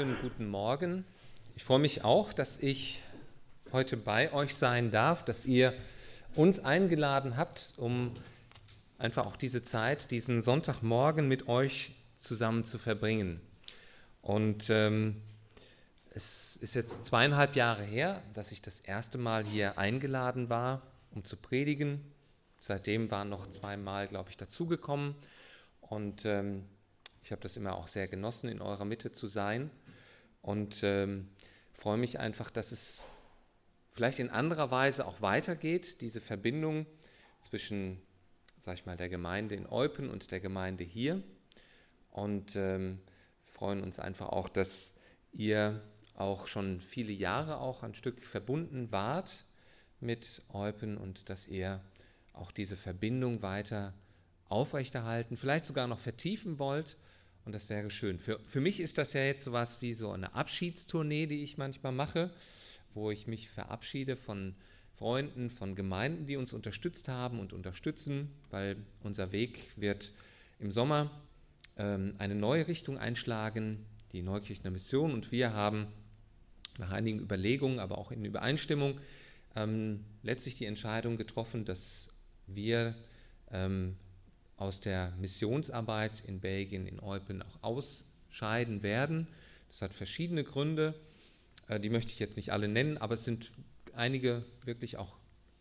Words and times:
Guten 0.00 0.46
Morgen. 0.46 1.04
Ich 1.56 1.64
freue 1.64 1.80
mich 1.80 2.04
auch, 2.04 2.32
dass 2.32 2.58
ich 2.58 3.02
heute 3.72 3.96
bei 3.96 4.32
euch 4.32 4.54
sein 4.54 4.92
darf, 4.92 5.24
dass 5.24 5.44
ihr 5.44 5.74
uns 6.36 6.60
eingeladen 6.60 7.36
habt, 7.36 7.74
um 7.78 8.14
einfach 8.98 9.26
auch 9.26 9.34
diese 9.34 9.64
Zeit, 9.64 10.12
diesen 10.12 10.40
Sonntagmorgen 10.40 11.26
mit 11.26 11.48
euch 11.48 11.96
zusammen 12.16 12.62
zu 12.62 12.78
verbringen. 12.78 13.40
Und 14.22 14.70
ähm, 14.70 15.20
es 16.14 16.54
ist 16.54 16.74
jetzt 16.74 17.04
zweieinhalb 17.04 17.56
Jahre 17.56 17.82
her, 17.82 18.22
dass 18.34 18.52
ich 18.52 18.62
das 18.62 18.78
erste 18.78 19.18
Mal 19.18 19.44
hier 19.44 19.78
eingeladen 19.78 20.48
war, 20.48 20.80
um 21.10 21.24
zu 21.24 21.36
predigen. 21.36 22.04
Seitdem 22.60 23.10
waren 23.10 23.30
noch 23.30 23.50
zweimal, 23.50 24.06
glaube 24.06 24.30
ich, 24.30 24.36
dazugekommen. 24.36 25.16
Und 25.80 26.24
ähm, 26.24 26.66
ich 27.24 27.32
habe 27.32 27.42
das 27.42 27.56
immer 27.56 27.74
auch 27.74 27.88
sehr 27.88 28.06
genossen, 28.06 28.48
in 28.48 28.62
eurer 28.62 28.84
Mitte 28.84 29.10
zu 29.10 29.26
sein 29.26 29.72
und 30.42 30.82
ähm, 30.82 31.28
freue 31.72 31.98
mich 31.98 32.18
einfach, 32.18 32.50
dass 32.50 32.72
es 32.72 33.04
vielleicht 33.90 34.18
in 34.18 34.30
anderer 34.30 34.70
Weise 34.70 35.06
auch 35.06 35.20
weitergeht, 35.22 36.00
diese 36.00 36.20
Verbindung 36.20 36.86
zwischen, 37.40 38.00
sag 38.58 38.74
ich 38.74 38.86
mal, 38.86 38.96
der 38.96 39.08
Gemeinde 39.08 39.54
in 39.54 39.66
Eupen 39.66 40.10
und 40.10 40.30
der 40.30 40.40
Gemeinde 40.40 40.84
hier. 40.84 41.22
Und 42.10 42.56
ähm, 42.56 43.00
freuen 43.44 43.82
uns 43.82 43.98
einfach 43.98 44.28
auch, 44.28 44.48
dass 44.48 44.94
ihr 45.32 45.82
auch 46.14 46.46
schon 46.46 46.80
viele 46.80 47.12
Jahre 47.12 47.58
auch 47.58 47.82
ein 47.82 47.94
Stück 47.94 48.20
verbunden 48.20 48.90
wart 48.90 49.44
mit 50.00 50.42
Eupen 50.52 50.96
und 50.96 51.28
dass 51.28 51.46
ihr 51.46 51.82
auch 52.32 52.50
diese 52.50 52.76
Verbindung 52.76 53.42
weiter 53.42 53.94
aufrechterhalten, 54.48 55.36
vielleicht 55.36 55.66
sogar 55.66 55.86
noch 55.86 55.98
vertiefen 55.98 56.58
wollt 56.58 56.96
und 57.48 57.52
das 57.52 57.70
wäre 57.70 57.90
schön. 57.90 58.18
Für, 58.18 58.38
für 58.44 58.60
mich 58.60 58.78
ist 58.78 58.98
das 58.98 59.14
ja 59.14 59.22
jetzt 59.22 59.42
so 59.42 59.52
was 59.52 59.80
wie 59.80 59.94
so 59.94 60.10
eine 60.10 60.34
Abschiedstournee, 60.34 61.24
die 61.24 61.42
ich 61.42 61.56
manchmal 61.56 61.92
mache, 61.92 62.30
wo 62.92 63.10
ich 63.10 63.26
mich 63.26 63.48
verabschiede 63.48 64.16
von 64.16 64.54
Freunden, 64.92 65.48
von 65.48 65.74
Gemeinden, 65.74 66.26
die 66.26 66.36
uns 66.36 66.52
unterstützt 66.52 67.08
haben 67.08 67.40
und 67.40 67.54
unterstützen, 67.54 68.30
weil 68.50 68.76
unser 69.02 69.32
Weg 69.32 69.70
wird 69.76 70.12
im 70.58 70.70
Sommer 70.70 71.10
ähm, 71.78 72.16
eine 72.18 72.34
neue 72.34 72.68
Richtung 72.68 72.98
einschlagen, 72.98 73.86
die 74.12 74.20
Neukirchner 74.20 74.70
Mission. 74.70 75.14
Und 75.14 75.32
wir 75.32 75.54
haben 75.54 75.86
nach 76.76 76.92
einigen 76.92 77.18
Überlegungen, 77.18 77.78
aber 77.78 77.96
auch 77.96 78.10
in 78.10 78.26
Übereinstimmung, 78.26 79.00
ähm, 79.56 80.04
letztlich 80.22 80.56
die 80.56 80.66
Entscheidung 80.66 81.16
getroffen, 81.16 81.64
dass 81.64 82.10
wir 82.46 82.94
ähm, 83.50 83.96
aus 84.58 84.80
der 84.80 85.12
Missionsarbeit 85.18 86.22
in 86.26 86.40
Belgien, 86.40 86.86
in 86.86 87.00
Eupen 87.00 87.42
auch 87.42 87.62
ausscheiden 87.62 88.82
werden. 88.82 89.28
Das 89.68 89.82
hat 89.82 89.94
verschiedene 89.94 90.44
Gründe, 90.44 90.94
äh, 91.68 91.80
die 91.80 91.90
möchte 91.90 92.12
ich 92.12 92.18
jetzt 92.18 92.36
nicht 92.36 92.52
alle 92.52 92.68
nennen, 92.68 92.98
aber 92.98 93.14
es 93.14 93.24
sind 93.24 93.52
einige 93.94 94.44
wirklich 94.64 94.98
auch 94.98 95.16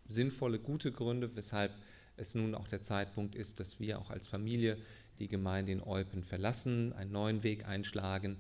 sinnvolle, 0.10 0.60
gute 0.60 0.92
Gründe, 0.92 1.36
weshalb 1.36 1.72
es 2.18 2.34
nun 2.34 2.56
auch 2.56 2.68
der 2.68 2.82
Zeitpunkt 2.82 3.36
ist, 3.36 3.60
dass 3.60 3.80
wir 3.80 4.00
auch 4.00 4.10
als 4.10 4.28
Familie 4.28 4.78
die 5.20 5.28
Gemeinde 5.28 5.72
in 5.72 5.82
Eupen 5.82 6.24
verlassen, 6.24 6.94
einen 6.94 7.12
neuen 7.12 7.44
Weg 7.44 7.68
einschlagen. 7.68 8.38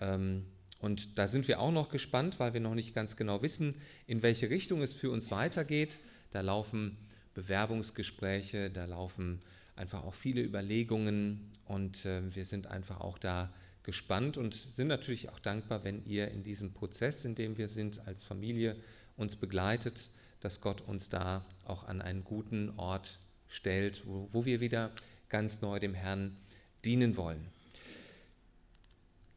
Ähm, 0.00 0.44
und 0.80 1.18
da 1.18 1.26
sind 1.26 1.48
wir 1.48 1.60
auch 1.60 1.72
noch 1.72 1.88
gespannt, 1.88 2.38
weil 2.38 2.52
wir 2.52 2.60
noch 2.60 2.74
nicht 2.74 2.94
ganz 2.94 3.16
genau 3.16 3.42
wissen, 3.42 3.74
in 4.06 4.22
welche 4.22 4.50
Richtung 4.50 4.82
es 4.82 4.92
für 4.92 5.10
uns 5.10 5.30
weitergeht. 5.30 6.00
Da 6.30 6.40
laufen 6.40 6.96
Bewerbungsgespräche, 7.34 8.70
da 8.70 8.84
laufen 8.84 9.40
einfach 9.78 10.04
auch 10.04 10.14
viele 10.14 10.42
Überlegungen 10.42 11.50
und 11.66 12.04
äh, 12.04 12.34
wir 12.34 12.44
sind 12.44 12.66
einfach 12.66 13.00
auch 13.00 13.18
da 13.18 13.52
gespannt 13.82 14.36
und 14.36 14.54
sind 14.54 14.88
natürlich 14.88 15.30
auch 15.30 15.38
dankbar, 15.38 15.84
wenn 15.84 16.04
ihr 16.04 16.28
in 16.30 16.42
diesem 16.42 16.72
Prozess, 16.72 17.24
in 17.24 17.34
dem 17.34 17.56
wir 17.56 17.68
sind 17.68 18.06
als 18.06 18.24
Familie, 18.24 18.76
uns 19.16 19.36
begleitet, 19.36 20.10
dass 20.40 20.60
Gott 20.60 20.82
uns 20.82 21.08
da 21.08 21.44
auch 21.64 21.84
an 21.84 22.02
einen 22.02 22.22
guten 22.22 22.70
Ort 22.76 23.18
stellt, 23.48 24.06
wo, 24.06 24.28
wo 24.32 24.44
wir 24.44 24.60
wieder 24.60 24.92
ganz 25.28 25.62
neu 25.62 25.78
dem 25.78 25.94
Herrn 25.94 26.36
dienen 26.84 27.16
wollen. 27.16 27.48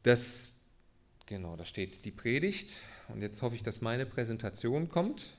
Das, 0.04 0.56
genau, 1.26 1.56
da 1.56 1.64
steht 1.64 2.06
die 2.06 2.12
Predigt 2.12 2.78
und 3.08 3.22
jetzt 3.22 3.42
hoffe 3.42 3.56
ich, 3.56 3.64
dass 3.64 3.82
meine 3.82 4.06
Präsentation 4.06 4.90
kommt. 4.90 5.36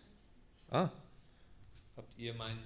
Ah, 0.71 0.91
habt 1.97 2.17
ihr 2.19 2.33
mein 2.35 2.57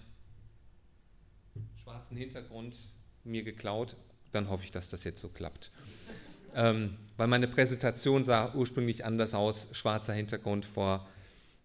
schwarzen 1.96 2.16
Hintergrund 2.16 2.76
mir 3.24 3.42
geklaut. 3.42 3.96
Dann 4.32 4.50
hoffe 4.50 4.64
ich, 4.64 4.70
dass 4.70 4.90
das 4.90 5.04
jetzt 5.04 5.18
so 5.20 5.28
klappt. 5.28 5.72
Ähm, 6.54 6.98
weil 7.16 7.26
meine 7.26 7.48
Präsentation 7.48 8.22
sah 8.22 8.52
ursprünglich 8.54 9.04
anders 9.04 9.32
aus. 9.32 9.68
Schwarzer 9.72 10.12
Hintergrund 10.12 10.66
vor, 10.66 11.08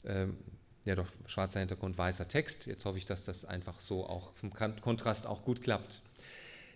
ähm, 0.05 0.37
ja 0.85 0.95
doch, 0.95 1.07
schwarzer 1.25 1.59
Hintergrund, 1.59 1.97
weißer 1.97 2.29
Text. 2.29 2.65
Jetzt 2.65 2.85
hoffe 2.85 2.97
ich, 2.97 3.05
dass 3.05 3.25
das 3.25 3.43
einfach 3.43 3.81
so 3.81 4.05
auch 4.05 4.33
vom 4.35 4.53
Kontrast 4.53 5.27
auch 5.27 5.43
gut 5.43 5.61
klappt. 5.61 6.01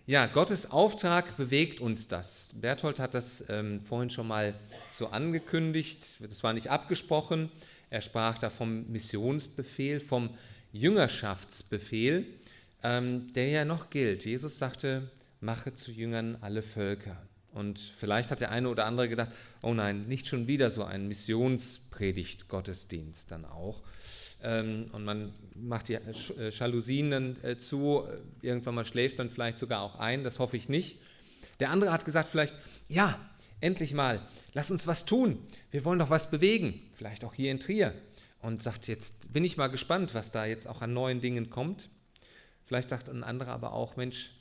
Ja, 0.04 0.26
Gottes 0.26 0.70
Auftrag 0.70 1.38
bewegt 1.38 1.80
uns 1.80 2.08
das. 2.08 2.54
Berthold 2.60 3.00
hat 3.00 3.14
das 3.14 3.42
ähm, 3.48 3.80
vorhin 3.80 4.10
schon 4.10 4.28
mal 4.28 4.54
so 4.90 5.08
angekündigt. 5.08 6.18
Das 6.20 6.42
war 6.42 6.52
nicht 6.52 6.70
abgesprochen. 6.70 7.50
Er 7.88 8.02
sprach 8.02 8.36
da 8.36 8.50
vom 8.50 8.86
Missionsbefehl, 8.92 9.98
vom 9.98 10.30
Jüngerschaftsbefehl 10.72 12.26
ähm, 12.82 13.32
der 13.32 13.48
ja 13.48 13.64
noch 13.64 13.88
gilt. 13.90 14.24
Jesus 14.24 14.58
sagte, 14.58 15.08
mache 15.40 15.74
zu 15.74 15.92
Jüngern 15.92 16.36
alle 16.40 16.62
Völker. 16.62 17.22
Und 17.52 17.78
vielleicht 17.78 18.30
hat 18.30 18.40
der 18.40 18.50
eine 18.50 18.68
oder 18.68 18.84
andere 18.84 19.08
gedacht, 19.08 19.30
oh 19.62 19.72
nein, 19.72 20.06
nicht 20.08 20.26
schon 20.26 20.46
wieder 20.46 20.68
so 20.70 20.84
ein 20.84 21.08
Missionspredigt-Gottesdienst 21.08 23.30
dann 23.30 23.46
auch. 23.46 23.82
Ähm, 24.42 24.88
und 24.92 25.04
man 25.04 25.32
macht 25.54 25.88
die 25.88 25.94
äh, 25.94 26.50
Jalousien 26.50 27.10
dann 27.10 27.42
äh, 27.42 27.56
zu, 27.56 28.06
irgendwann 28.42 28.74
mal 28.74 28.84
schläft 28.84 29.16
man 29.16 29.30
vielleicht 29.30 29.56
sogar 29.56 29.80
auch 29.80 29.98
ein, 29.98 30.22
das 30.22 30.38
hoffe 30.38 30.58
ich 30.58 30.68
nicht. 30.68 30.98
Der 31.58 31.70
andere 31.70 31.92
hat 31.92 32.04
gesagt 32.04 32.28
vielleicht, 32.28 32.54
ja, 32.88 33.18
endlich 33.60 33.94
mal, 33.94 34.20
lass 34.52 34.70
uns 34.70 34.86
was 34.86 35.06
tun, 35.06 35.38
wir 35.70 35.86
wollen 35.86 35.98
doch 35.98 36.10
was 36.10 36.30
bewegen, 36.30 36.82
vielleicht 36.94 37.24
auch 37.24 37.32
hier 37.32 37.50
in 37.50 37.60
Trier. 37.60 37.94
Und 38.42 38.62
sagt, 38.62 38.86
jetzt 38.86 39.32
bin 39.32 39.44
ich 39.44 39.56
mal 39.56 39.68
gespannt, 39.68 40.14
was 40.14 40.30
da 40.30 40.44
jetzt 40.44 40.68
auch 40.68 40.82
an 40.82 40.92
neuen 40.92 41.22
Dingen 41.22 41.48
kommt. 41.50 41.88
Vielleicht 42.66 42.88
sagt 42.88 43.08
ein 43.08 43.24
anderer 43.24 43.52
aber 43.52 43.72
auch, 43.72 43.96
Mensch, 43.96 44.32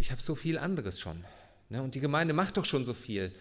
ich 0.00 0.10
habe 0.10 0.22
so 0.22 0.34
viel 0.34 0.58
anderes 0.58 1.00
schon. 1.00 1.24
Ne? 1.68 1.82
Und 1.82 1.94
die 1.94 2.00
Gemeinde 2.00 2.34
macht 2.34 2.56
doch 2.56 2.64
schon 2.64 2.84
so 2.84 2.94
viel. 2.94 3.32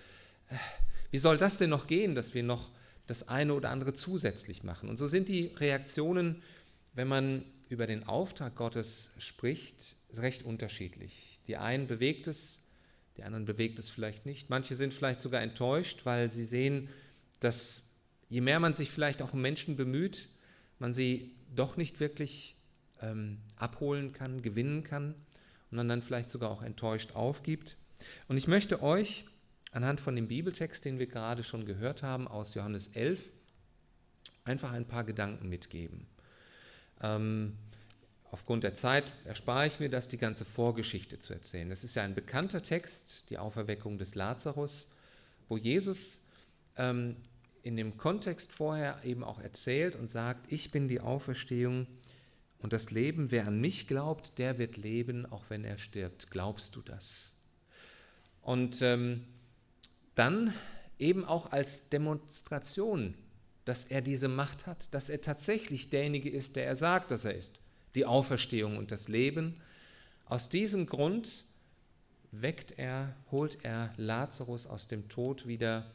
Wie 1.12 1.18
soll 1.18 1.38
das 1.38 1.58
denn 1.58 1.70
noch 1.70 1.88
gehen, 1.88 2.16
dass 2.16 2.34
wir 2.34 2.44
noch 2.44 2.70
das 3.08 3.28
eine 3.28 3.54
oder 3.54 3.70
andere 3.70 3.94
zusätzlich 3.94 4.64
machen? 4.64 4.90
Und 4.90 4.98
so 4.98 5.08
sind 5.08 5.30
die 5.30 5.48
Reaktionen, 5.56 6.42
wenn 6.94 7.08
man 7.08 7.46
über 7.70 7.88
den 7.88 8.08
Auftrag 8.08 8.56
Gottes 8.56 9.12
spricht, 9.18 9.96
recht 10.16 10.44
unterschiedlich. 10.44 11.40
Die 11.48 11.58
einen 11.58 11.88
bewegt 11.88 12.28
es, 12.28 12.62
die 13.18 13.24
anderen 13.24 13.46
bewegt 13.46 13.78
es 13.80 13.90
vielleicht 13.90 14.26
nicht. 14.26 14.50
Manche 14.50 14.76
sind 14.76 14.94
vielleicht 14.94 15.20
sogar 15.20 15.42
enttäuscht, 15.42 16.06
weil 16.06 16.32
sie 16.32 16.46
sehen, 16.46 16.90
dass 17.40 17.86
je 18.30 18.42
mehr 18.42 18.60
man 18.60 18.74
sich 18.74 18.90
vielleicht 18.90 19.22
auch 19.22 19.34
um 19.34 19.42
Menschen 19.42 19.76
bemüht, 19.76 20.30
man 20.80 20.94
sie 20.94 21.36
doch 21.56 21.78
nicht 21.78 22.00
wirklich 22.00 22.56
ähm, 23.02 23.40
abholen 23.56 24.14
kann, 24.14 24.42
gewinnen 24.42 24.84
kann 24.84 25.16
und 25.72 25.78
man 25.78 25.88
dann 25.88 26.02
vielleicht 26.02 26.30
sogar 26.30 26.50
auch 26.50 26.62
enttäuscht 26.62 27.16
aufgibt. 27.16 27.78
Und 28.28 28.38
ich 28.38 28.48
möchte 28.48 28.82
euch 28.82 29.26
anhand 29.72 30.00
von 30.02 30.16
dem 30.16 30.28
Bibeltext, 30.28 30.86
den 30.86 31.00
wir 31.00 31.08
gerade 31.08 31.44
schon 31.44 31.66
gehört 31.66 32.04
haben, 32.04 32.28
aus 32.28 32.54
Johannes 32.54 32.88
11, 32.88 33.32
einfach 34.44 34.72
ein 34.72 34.86
paar 34.86 35.04
Gedanken 35.04 35.50
mitgeben. 35.50 36.08
Ähm, 37.02 37.58
aufgrund 38.32 38.64
der 38.64 38.74
Zeit 38.74 39.06
erspare 39.26 39.68
ich 39.68 39.80
mir 39.80 39.90
das, 39.90 40.08
die 40.08 40.18
ganze 40.18 40.46
Vorgeschichte 40.46 41.20
zu 41.20 41.34
erzählen. 41.34 41.70
Das 41.70 41.84
ist 41.84 41.96
ja 41.96 42.04
ein 42.04 42.16
bekannter 42.16 42.62
Text, 42.62 43.30
die 43.30 43.38
Auferweckung 43.38 43.98
des 43.98 44.16
Lazarus, 44.16 44.88
wo 45.48 45.58
Jesus 45.58 46.22
ähm, 46.78 47.16
in 47.62 47.76
dem 47.76 47.98
Kontext 47.98 48.52
vorher 48.52 49.04
eben 49.04 49.24
auch 49.24 49.40
erzählt 49.40 49.96
und 49.96 50.10
sagt, 50.10 50.52
ich 50.52 50.72
bin 50.72 50.88
die 50.88 51.02
Auferstehung 51.02 51.88
und 52.60 52.74
das 52.74 52.92
Leben, 52.92 53.32
wer 53.32 53.48
an 53.48 53.60
mich 53.60 53.88
glaubt, 53.88 54.38
der 54.38 54.58
wird 54.58 54.78
leben, 54.78 55.26
auch 55.26 55.46
wenn 55.50 55.64
er 55.64 55.78
stirbt. 55.78 56.30
Glaubst 56.30 56.76
du 56.76 56.82
das? 56.82 57.36
Und 58.42 58.82
ähm, 58.82 59.26
dann 60.16 60.54
eben 60.98 61.24
auch 61.24 61.52
als 61.52 61.90
Demonstration, 61.90 63.16
dass 63.64 63.86
er 63.86 64.02
diese 64.02 64.28
Macht 64.28 64.68
hat, 64.68 64.94
dass 64.94 65.10
er 65.10 65.22
tatsächlich 65.22 65.90
derjenige 65.90 66.30
ist, 66.30 66.56
der 66.56 66.66
er 66.66 66.76
sagt, 66.76 67.12
dass 67.12 67.26
er 67.26 67.36
ist. 67.36 67.62
Die 67.96 68.06
Auferstehung 68.06 68.78
und 68.78 68.92
das 68.92 69.08
Leben. 69.08 69.62
Aus 70.26 70.50
diesem 70.50 70.86
Grund 70.86 71.46
weckt 72.32 72.78
er, 72.78 73.16
holt 73.32 73.64
er 73.64 73.94
Lazarus 73.98 74.68
aus 74.68 74.88
dem 74.88 75.08
Tod 75.08 75.48
wieder 75.48 75.92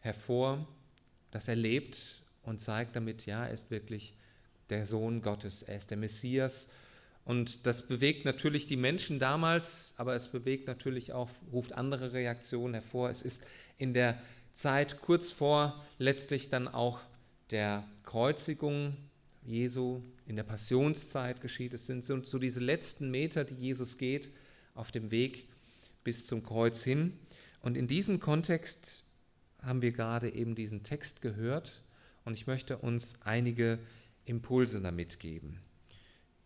hervor, 0.00 0.66
dass 1.30 1.48
er 1.48 1.56
lebt 1.56 2.22
und 2.42 2.60
zeigt 2.60 2.96
damit, 2.96 3.26
ja, 3.26 3.46
er 3.46 3.52
ist 3.52 3.70
wirklich 3.70 4.14
der 4.70 4.86
Sohn 4.86 5.22
Gottes, 5.22 5.62
er 5.62 5.76
ist 5.76 5.90
der 5.90 5.98
Messias 5.98 6.68
Und 7.24 7.66
das 7.66 7.86
bewegt 7.86 8.24
natürlich 8.24 8.66
die 8.66 8.76
Menschen 8.76 9.18
damals, 9.18 9.94
aber 9.96 10.14
es 10.14 10.28
bewegt 10.28 10.66
natürlich 10.66 11.12
auch, 11.12 11.30
ruft 11.52 11.72
andere 11.72 12.12
Reaktionen 12.12 12.74
hervor. 12.74 13.10
Es 13.10 13.22
ist 13.22 13.42
in 13.78 13.94
der 13.94 14.20
Zeit 14.52 15.00
kurz 15.00 15.30
vor 15.30 15.84
letztlich 15.98 16.48
dann 16.48 16.68
auch 16.68 17.00
der 17.50 17.84
Kreuzigung 18.04 18.96
Jesu, 19.44 20.02
in 20.26 20.36
der 20.36 20.42
Passionszeit 20.42 21.40
geschieht. 21.40 21.74
Es 21.74 21.86
sind 21.86 22.04
so 22.04 22.38
diese 22.38 22.60
letzten 22.60 23.10
Meter, 23.10 23.44
die 23.44 23.54
Jesus 23.54 23.98
geht 23.98 24.30
auf 24.74 24.90
dem 24.90 25.10
Weg 25.10 25.48
bis 26.02 26.26
zum 26.26 26.42
Kreuz 26.42 26.82
hin. 26.82 27.18
Und 27.60 27.76
in 27.76 27.86
diesem 27.86 28.20
Kontext 28.20 29.04
haben 29.60 29.82
wir 29.82 29.92
gerade 29.92 30.32
eben 30.32 30.54
diesen 30.54 30.82
Text 30.82 31.22
gehört 31.22 31.82
und 32.24 32.34
ich 32.34 32.46
möchte 32.46 32.78
uns 32.78 33.14
einige 33.20 33.78
Impulse 34.26 34.80
damit 34.80 35.20
geben. 35.20 35.60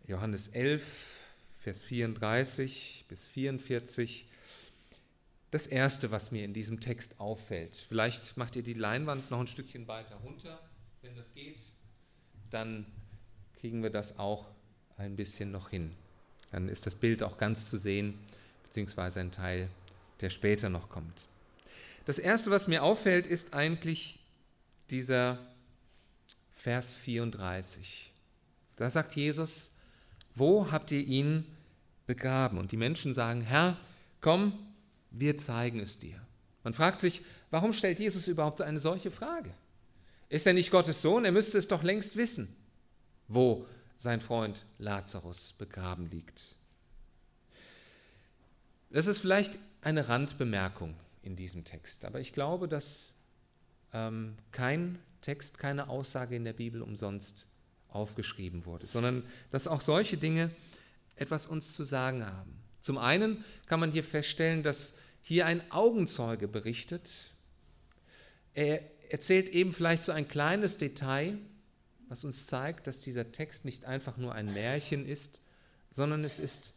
Johannes 0.06 0.48
11, 0.48 1.28
Vers 1.58 1.82
34 1.82 3.04
bis 3.08 3.28
44. 3.28 4.26
Das 5.50 5.66
Erste, 5.66 6.10
was 6.10 6.30
mir 6.30 6.44
in 6.44 6.52
diesem 6.52 6.80
Text 6.80 7.20
auffällt, 7.20 7.76
vielleicht 7.88 8.36
macht 8.36 8.56
ihr 8.56 8.62
die 8.62 8.74
Leinwand 8.74 9.30
noch 9.30 9.40
ein 9.40 9.46
Stückchen 9.46 9.88
weiter 9.88 10.16
runter, 10.16 10.60
wenn 11.02 11.16
das 11.16 11.34
geht, 11.34 11.58
dann 12.50 12.86
kriegen 13.60 13.82
wir 13.82 13.90
das 13.90 14.18
auch 14.18 14.46
ein 14.96 15.16
bisschen 15.16 15.50
noch 15.50 15.70
hin. 15.70 15.94
Dann 16.50 16.68
ist 16.68 16.86
das 16.86 16.96
Bild 16.96 17.22
auch 17.22 17.38
ganz 17.38 17.68
zu 17.68 17.78
sehen, 17.78 18.18
beziehungsweise 18.64 19.20
ein 19.20 19.32
Teil, 19.32 19.68
der 20.20 20.30
später 20.30 20.68
noch 20.68 20.88
kommt. 20.88 21.28
Das 22.04 22.18
Erste, 22.18 22.50
was 22.50 22.68
mir 22.68 22.82
auffällt, 22.82 23.26
ist 23.26 23.54
eigentlich 23.54 24.20
dieser 24.90 25.38
Vers 26.58 26.96
34. 26.96 28.12
Da 28.74 28.90
sagt 28.90 29.14
Jesus, 29.14 29.70
wo 30.34 30.72
habt 30.72 30.90
ihr 30.90 31.06
ihn 31.06 31.46
begraben? 32.06 32.58
Und 32.58 32.72
die 32.72 32.76
Menschen 32.76 33.14
sagen, 33.14 33.42
Herr, 33.42 33.76
komm, 34.20 34.58
wir 35.12 35.38
zeigen 35.38 35.78
es 35.78 36.00
dir. 36.00 36.20
Man 36.64 36.74
fragt 36.74 36.98
sich, 36.98 37.22
warum 37.50 37.72
stellt 37.72 38.00
Jesus 38.00 38.26
überhaupt 38.26 38.60
eine 38.60 38.80
solche 38.80 39.12
Frage? 39.12 39.54
Ist 40.28 40.48
er 40.48 40.52
nicht 40.52 40.72
Gottes 40.72 41.00
Sohn? 41.00 41.24
Er 41.24 41.30
müsste 41.30 41.58
es 41.58 41.68
doch 41.68 41.84
längst 41.84 42.16
wissen, 42.16 42.54
wo 43.28 43.64
sein 43.96 44.20
Freund 44.20 44.66
Lazarus 44.78 45.52
begraben 45.52 46.10
liegt. 46.10 46.56
Das 48.90 49.06
ist 49.06 49.18
vielleicht 49.18 49.60
eine 49.80 50.08
Randbemerkung 50.08 50.96
in 51.22 51.36
diesem 51.36 51.64
Text, 51.64 52.04
aber 52.04 52.18
ich 52.18 52.32
glaube, 52.32 52.66
dass 52.66 53.14
ähm, 53.92 54.36
kein 54.50 54.98
Text, 55.20 55.58
keine 55.58 55.88
Aussage 55.88 56.36
in 56.36 56.44
der 56.44 56.52
Bibel 56.52 56.82
umsonst 56.82 57.46
aufgeschrieben 57.88 58.64
wurde, 58.64 58.86
sondern 58.86 59.24
dass 59.50 59.66
auch 59.66 59.80
solche 59.80 60.16
Dinge 60.16 60.50
etwas 61.16 61.46
uns 61.46 61.74
zu 61.74 61.84
sagen 61.84 62.24
haben. 62.24 62.54
Zum 62.80 62.98
einen 62.98 63.44
kann 63.66 63.80
man 63.80 63.90
hier 63.92 64.04
feststellen, 64.04 64.62
dass 64.62 64.94
hier 65.20 65.46
ein 65.46 65.62
Augenzeuge 65.70 66.48
berichtet. 66.48 67.10
Er 68.54 68.80
erzählt 69.10 69.48
eben 69.48 69.72
vielleicht 69.72 70.04
so 70.04 70.12
ein 70.12 70.28
kleines 70.28 70.78
Detail, 70.78 71.38
was 72.08 72.24
uns 72.24 72.46
zeigt, 72.46 72.86
dass 72.86 73.00
dieser 73.00 73.32
Text 73.32 73.64
nicht 73.64 73.84
einfach 73.84 74.16
nur 74.16 74.34
ein 74.34 74.52
Märchen 74.52 75.06
ist, 75.06 75.42
sondern 75.90 76.24
es 76.24 76.38
ist 76.38 76.72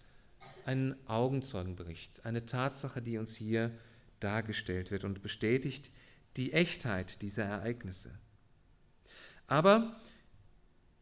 ein 0.66 0.96
Augenzeugenbericht, 1.08 2.26
eine 2.26 2.46
Tatsache, 2.46 3.02
die 3.02 3.18
uns 3.18 3.36
hier 3.36 3.72
dargestellt 4.20 4.92
wird 4.92 5.04
und 5.04 5.22
bestätigt 5.22 5.92
die 6.38 6.54
Echtheit 6.54 7.22
dieser 7.22 7.46
Ereignisse. 7.46 8.18
Aber 9.48 10.00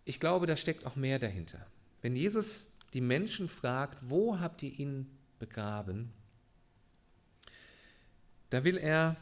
ich 0.06 0.20
glaube, 0.20 0.48
da 0.48 0.58
steckt 0.58 0.86
auch 0.86 0.96
mehr 0.96 1.20
dahinter. 1.20 1.66
Wenn 2.02 2.16
Jesus 2.16 2.74
die 2.94 3.02
Menschen 3.02 3.48
fragt, 3.48 4.10
wo 4.10 4.40
habt 4.40 4.64
ihr 4.64 4.72
ihn 4.80 5.10
begraben, 5.38 6.12
da 8.50 8.64
will 8.64 8.78
er 8.78 9.18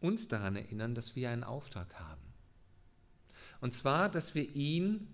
uns 0.00 0.28
daran 0.28 0.56
erinnern, 0.56 0.94
dass 0.94 1.16
wir 1.16 1.30
einen 1.30 1.44
Auftrag 1.44 1.98
haben. 1.98 2.22
Und 3.60 3.74
zwar, 3.74 4.08
dass 4.08 4.34
wir 4.34 4.54
ihn 4.54 5.08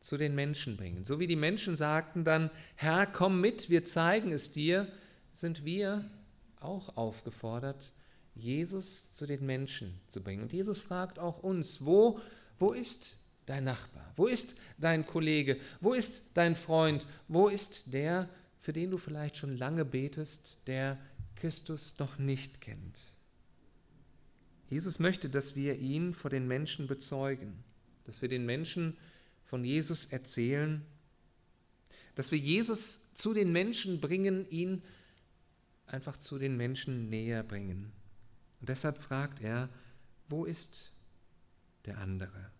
zu 0.00 0.16
den 0.16 0.34
Menschen 0.34 0.76
bringen. 0.76 1.04
So 1.04 1.20
wie 1.20 1.26
die 1.26 1.36
Menschen 1.36 1.76
sagten 1.76 2.24
dann, 2.24 2.50
Herr, 2.74 3.06
komm 3.06 3.40
mit, 3.40 3.70
wir 3.70 3.84
zeigen 3.84 4.32
es 4.32 4.50
dir, 4.50 4.88
sind 5.32 5.64
wir 5.64 6.10
auch 6.60 6.96
aufgefordert, 6.96 7.92
Jesus 8.34 9.12
zu 9.12 9.26
den 9.26 9.46
Menschen 9.46 10.00
zu 10.08 10.22
bringen. 10.22 10.42
Und 10.42 10.52
Jesus 10.52 10.78
fragt 10.78 11.18
auch 11.18 11.42
uns, 11.42 11.84
wo, 11.84 12.20
wo 12.58 12.72
ist 12.72 13.16
dein 13.46 13.64
Nachbar? 13.64 14.12
Wo 14.16 14.26
ist 14.26 14.56
dein 14.78 15.06
Kollege? 15.06 15.58
Wo 15.80 15.92
ist 15.92 16.24
dein 16.34 16.56
Freund? 16.56 17.06
Wo 17.28 17.48
ist 17.48 17.92
der, 17.92 18.28
für 18.58 18.72
den 18.72 18.90
du 18.90 18.98
vielleicht 18.98 19.36
schon 19.36 19.56
lange 19.56 19.84
betest, 19.84 20.58
der 20.66 20.98
Christus 21.36 21.94
noch 21.98 22.18
nicht 22.18 22.60
kennt? 22.60 22.98
Jesus 24.68 24.98
möchte, 24.98 25.28
dass 25.28 25.54
wir 25.54 25.78
ihn 25.78 26.14
vor 26.14 26.30
den 26.30 26.48
Menschen 26.48 26.86
bezeugen, 26.86 27.62
dass 28.06 28.22
wir 28.22 28.28
den 28.28 28.46
Menschen 28.46 28.96
von 29.42 29.64
Jesus 29.64 30.06
erzählen, 30.06 30.84
dass 32.14 32.30
wir 32.32 32.38
Jesus 32.38 33.12
zu 33.14 33.34
den 33.34 33.52
Menschen 33.52 34.00
bringen, 34.00 34.48
ihn 34.50 34.82
einfach 35.86 36.16
zu 36.16 36.38
den 36.38 36.56
Menschen 36.56 37.08
näher 37.10 37.42
bringen. 37.42 37.92
Und 38.64 38.70
deshalb 38.70 38.96
fragt 38.96 39.42
er, 39.42 39.68
wo 40.30 40.46
ist 40.46 40.90
der 41.84 41.98
andere? 41.98 42.50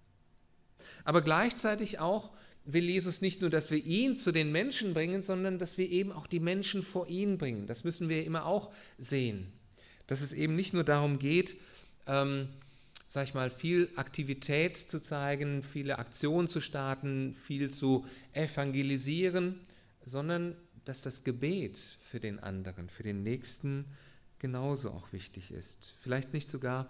Aber 1.02 1.22
gleichzeitig 1.22 1.98
auch 1.98 2.30
will 2.66 2.84
Jesus 2.84 3.22
nicht 3.22 3.40
nur, 3.40 3.48
dass 3.48 3.70
wir 3.70 3.82
ihn 3.82 4.14
zu 4.14 4.30
den 4.30 4.52
Menschen 4.52 4.92
bringen, 4.92 5.22
sondern 5.22 5.58
dass 5.58 5.78
wir 5.78 5.88
eben 5.88 6.12
auch 6.12 6.26
die 6.26 6.40
Menschen 6.40 6.82
vor 6.82 7.08
ihn 7.08 7.38
bringen. 7.38 7.66
Das 7.66 7.84
müssen 7.84 8.10
wir 8.10 8.22
immer 8.26 8.44
auch 8.44 8.70
sehen. 8.98 9.50
Dass 10.06 10.20
es 10.20 10.34
eben 10.34 10.54
nicht 10.56 10.74
nur 10.74 10.84
darum 10.84 11.18
geht, 11.18 11.56
ähm, 12.06 12.48
sag 13.08 13.24
ich 13.24 13.32
mal, 13.32 13.48
viel 13.48 13.88
Aktivität 13.96 14.76
zu 14.76 15.00
zeigen, 15.00 15.62
viele 15.62 15.98
Aktionen 15.98 16.48
zu 16.48 16.60
starten, 16.60 17.32
viel 17.32 17.70
zu 17.70 18.04
evangelisieren, 18.34 19.58
sondern 20.04 20.54
dass 20.84 21.00
das 21.00 21.24
Gebet 21.24 21.78
für 21.78 22.20
den 22.20 22.40
anderen, 22.40 22.90
für 22.90 23.04
den 23.04 23.22
Nächsten 23.22 23.86
genauso 24.44 24.91
auch 24.91 25.14
wichtig 25.14 25.52
ist. 25.52 25.94
Vielleicht 26.00 26.35
nicht 26.35 26.50
sogar 26.50 26.87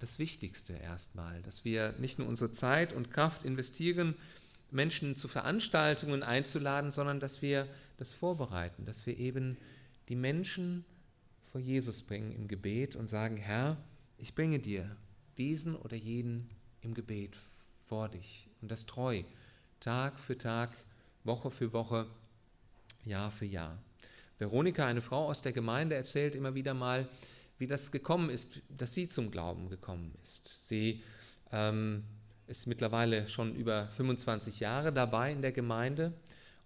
das 0.00 0.18
Wichtigste 0.18 0.72
erstmal, 0.72 1.40
dass 1.42 1.64
wir 1.64 1.94
nicht 2.00 2.18
nur 2.18 2.26
unsere 2.26 2.50
Zeit 2.50 2.92
und 2.92 3.12
Kraft 3.12 3.44
investieren, 3.44 4.16
Menschen 4.72 5.14
zu 5.14 5.28
Veranstaltungen 5.28 6.24
einzuladen, 6.24 6.90
sondern 6.90 7.20
dass 7.20 7.40
wir 7.40 7.68
das 7.98 8.10
vorbereiten, 8.10 8.84
dass 8.84 9.06
wir 9.06 9.16
eben 9.16 9.58
die 10.08 10.16
Menschen 10.16 10.84
vor 11.44 11.60
Jesus 11.60 12.02
bringen 12.02 12.32
im 12.32 12.48
Gebet 12.48 12.96
und 12.96 13.06
sagen, 13.06 13.36
Herr, 13.36 13.76
ich 14.18 14.34
bringe 14.34 14.58
dir 14.58 14.96
diesen 15.38 15.76
oder 15.76 15.94
jeden 15.94 16.50
im 16.80 16.94
Gebet 16.94 17.36
vor 17.82 18.08
dich 18.08 18.50
und 18.60 18.72
das 18.72 18.86
treu, 18.86 19.22
Tag 19.78 20.18
für 20.18 20.36
Tag, 20.36 20.72
Woche 21.22 21.52
für 21.52 21.72
Woche, 21.72 22.08
Jahr 23.04 23.30
für 23.30 23.46
Jahr. 23.46 23.78
Veronika, 24.38 24.86
eine 24.86 25.00
Frau 25.00 25.26
aus 25.26 25.42
der 25.42 25.52
Gemeinde, 25.52 25.94
erzählt 25.94 26.34
immer 26.34 26.54
wieder 26.54 26.74
mal, 26.74 27.08
wie 27.58 27.66
das 27.66 27.92
gekommen 27.92 28.30
ist, 28.30 28.62
dass 28.68 28.94
sie 28.94 29.08
zum 29.08 29.30
Glauben 29.30 29.68
gekommen 29.68 30.12
ist. 30.22 30.66
Sie 30.66 31.02
ähm, 31.52 32.04
ist 32.46 32.66
mittlerweile 32.66 33.28
schon 33.28 33.54
über 33.54 33.88
25 33.92 34.60
Jahre 34.60 34.92
dabei 34.92 35.32
in 35.32 35.42
der 35.42 35.52
Gemeinde 35.52 36.12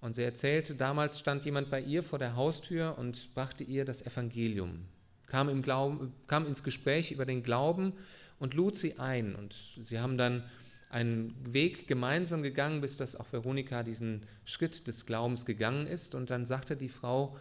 und 0.00 0.14
sie 0.14 0.22
erzählte, 0.22 0.74
damals 0.74 1.18
stand 1.18 1.44
jemand 1.44 1.70
bei 1.70 1.80
ihr 1.80 2.02
vor 2.02 2.18
der 2.18 2.36
Haustür 2.36 2.96
und 2.98 3.34
brachte 3.34 3.64
ihr 3.64 3.84
das 3.84 4.02
Evangelium, 4.02 4.86
kam, 5.26 5.48
im 5.48 5.62
Glauben, 5.62 6.12
kam 6.26 6.46
ins 6.46 6.62
Gespräch 6.62 7.12
über 7.12 7.26
den 7.26 7.42
Glauben 7.42 7.92
und 8.38 8.54
lud 8.54 8.76
sie 8.76 8.98
ein. 8.98 9.34
Und 9.34 9.54
sie 9.82 9.98
haben 9.98 10.18
dann 10.18 10.44
einen 10.90 11.34
Weg 11.52 11.88
gemeinsam 11.88 12.42
gegangen, 12.42 12.80
bis 12.80 12.96
das 12.96 13.16
auch 13.16 13.32
Veronika 13.32 13.82
diesen 13.82 14.22
Schritt 14.44 14.86
des 14.86 15.06
Glaubens 15.06 15.44
gegangen 15.44 15.86
ist. 15.86 16.14
Und 16.14 16.30
dann 16.30 16.44
sagte 16.44 16.76
die 16.76 16.88
Frau, 16.88 17.36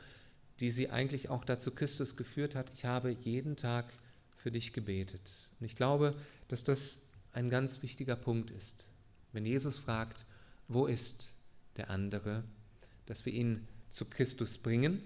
die 0.60 0.72
sie 0.72 0.90
eigentlich 0.90 1.30
auch 1.30 1.46
dazu 1.46 1.72
Christus 1.72 2.16
geführt 2.16 2.56
hat, 2.56 2.72
ich 2.74 2.86
habe 2.86 3.12
jeden 3.12 3.56
Tag 3.56 3.86
für 4.36 4.52
dich 4.52 4.74
gebetet. 4.74 5.50
Und 5.60 5.66
ich 5.66 5.76
glaube, 5.76 6.16
dass 6.48 6.64
das 6.64 7.02
ein 7.34 7.50
ganz 7.50 7.82
wichtiger 7.82 8.16
Punkt 8.16 8.52
ist. 8.52 8.88
Wenn 9.34 9.46
Jesus 9.46 9.78
fragt, 9.78 10.26
wo 10.68 10.86
ist 10.86 11.34
der 11.78 11.90
andere, 11.90 12.44
dass 13.06 13.26
wir 13.26 13.34
ihn 13.34 13.68
zu 13.90 14.06
Christus 14.06 14.58
bringen, 14.58 15.02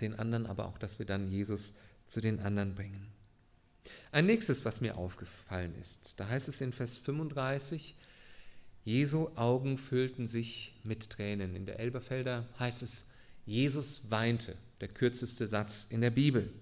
den 0.00 0.18
anderen 0.18 0.46
aber 0.46 0.66
auch, 0.66 0.78
dass 0.78 0.98
wir 0.98 1.06
dann 1.06 1.30
Jesus 1.30 1.74
zu 2.06 2.20
den 2.20 2.40
anderen 2.40 2.74
bringen. 2.74 3.08
Ein 4.12 4.26
nächstes, 4.26 4.64
was 4.64 4.80
mir 4.80 4.96
aufgefallen 4.96 5.74
ist, 5.80 6.18
da 6.18 6.28
heißt 6.28 6.48
es 6.48 6.60
in 6.60 6.72
Vers 6.72 6.96
35, 6.96 7.96
Jesu 8.84 9.28
Augen 9.34 9.76
füllten 9.76 10.26
sich 10.26 10.74
mit 10.82 11.10
Tränen. 11.10 11.54
In 11.54 11.66
der 11.66 11.78
Elberfelder 11.78 12.46
heißt 12.58 12.82
es, 12.82 13.06
Jesus 13.48 14.02
weinte, 14.10 14.56
der 14.82 14.88
kürzeste 14.88 15.46
Satz 15.46 15.86
in 15.88 16.02
der 16.02 16.10
Bibel. 16.10 16.52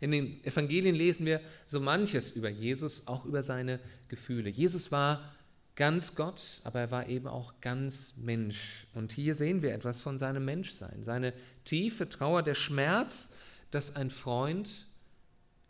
In 0.00 0.10
den 0.10 0.44
Evangelien 0.44 0.96
lesen 0.96 1.24
wir 1.24 1.40
so 1.64 1.80
manches 1.80 2.32
über 2.32 2.48
Jesus, 2.48 3.06
auch 3.06 3.24
über 3.24 3.44
seine 3.44 3.78
Gefühle. 4.08 4.50
Jesus 4.50 4.90
war 4.90 5.32
ganz 5.76 6.16
Gott, 6.16 6.60
aber 6.64 6.80
er 6.80 6.90
war 6.90 7.08
eben 7.08 7.28
auch 7.28 7.60
ganz 7.60 8.16
Mensch. 8.16 8.88
Und 8.92 9.12
hier 9.12 9.36
sehen 9.36 9.62
wir 9.62 9.72
etwas 9.72 10.00
von 10.00 10.18
seinem 10.18 10.44
Menschsein, 10.44 11.04
seine 11.04 11.32
tiefe 11.64 12.08
Trauer, 12.08 12.42
der 12.42 12.54
Schmerz, 12.54 13.32
dass 13.70 13.94
ein 13.94 14.10
Freund 14.10 14.88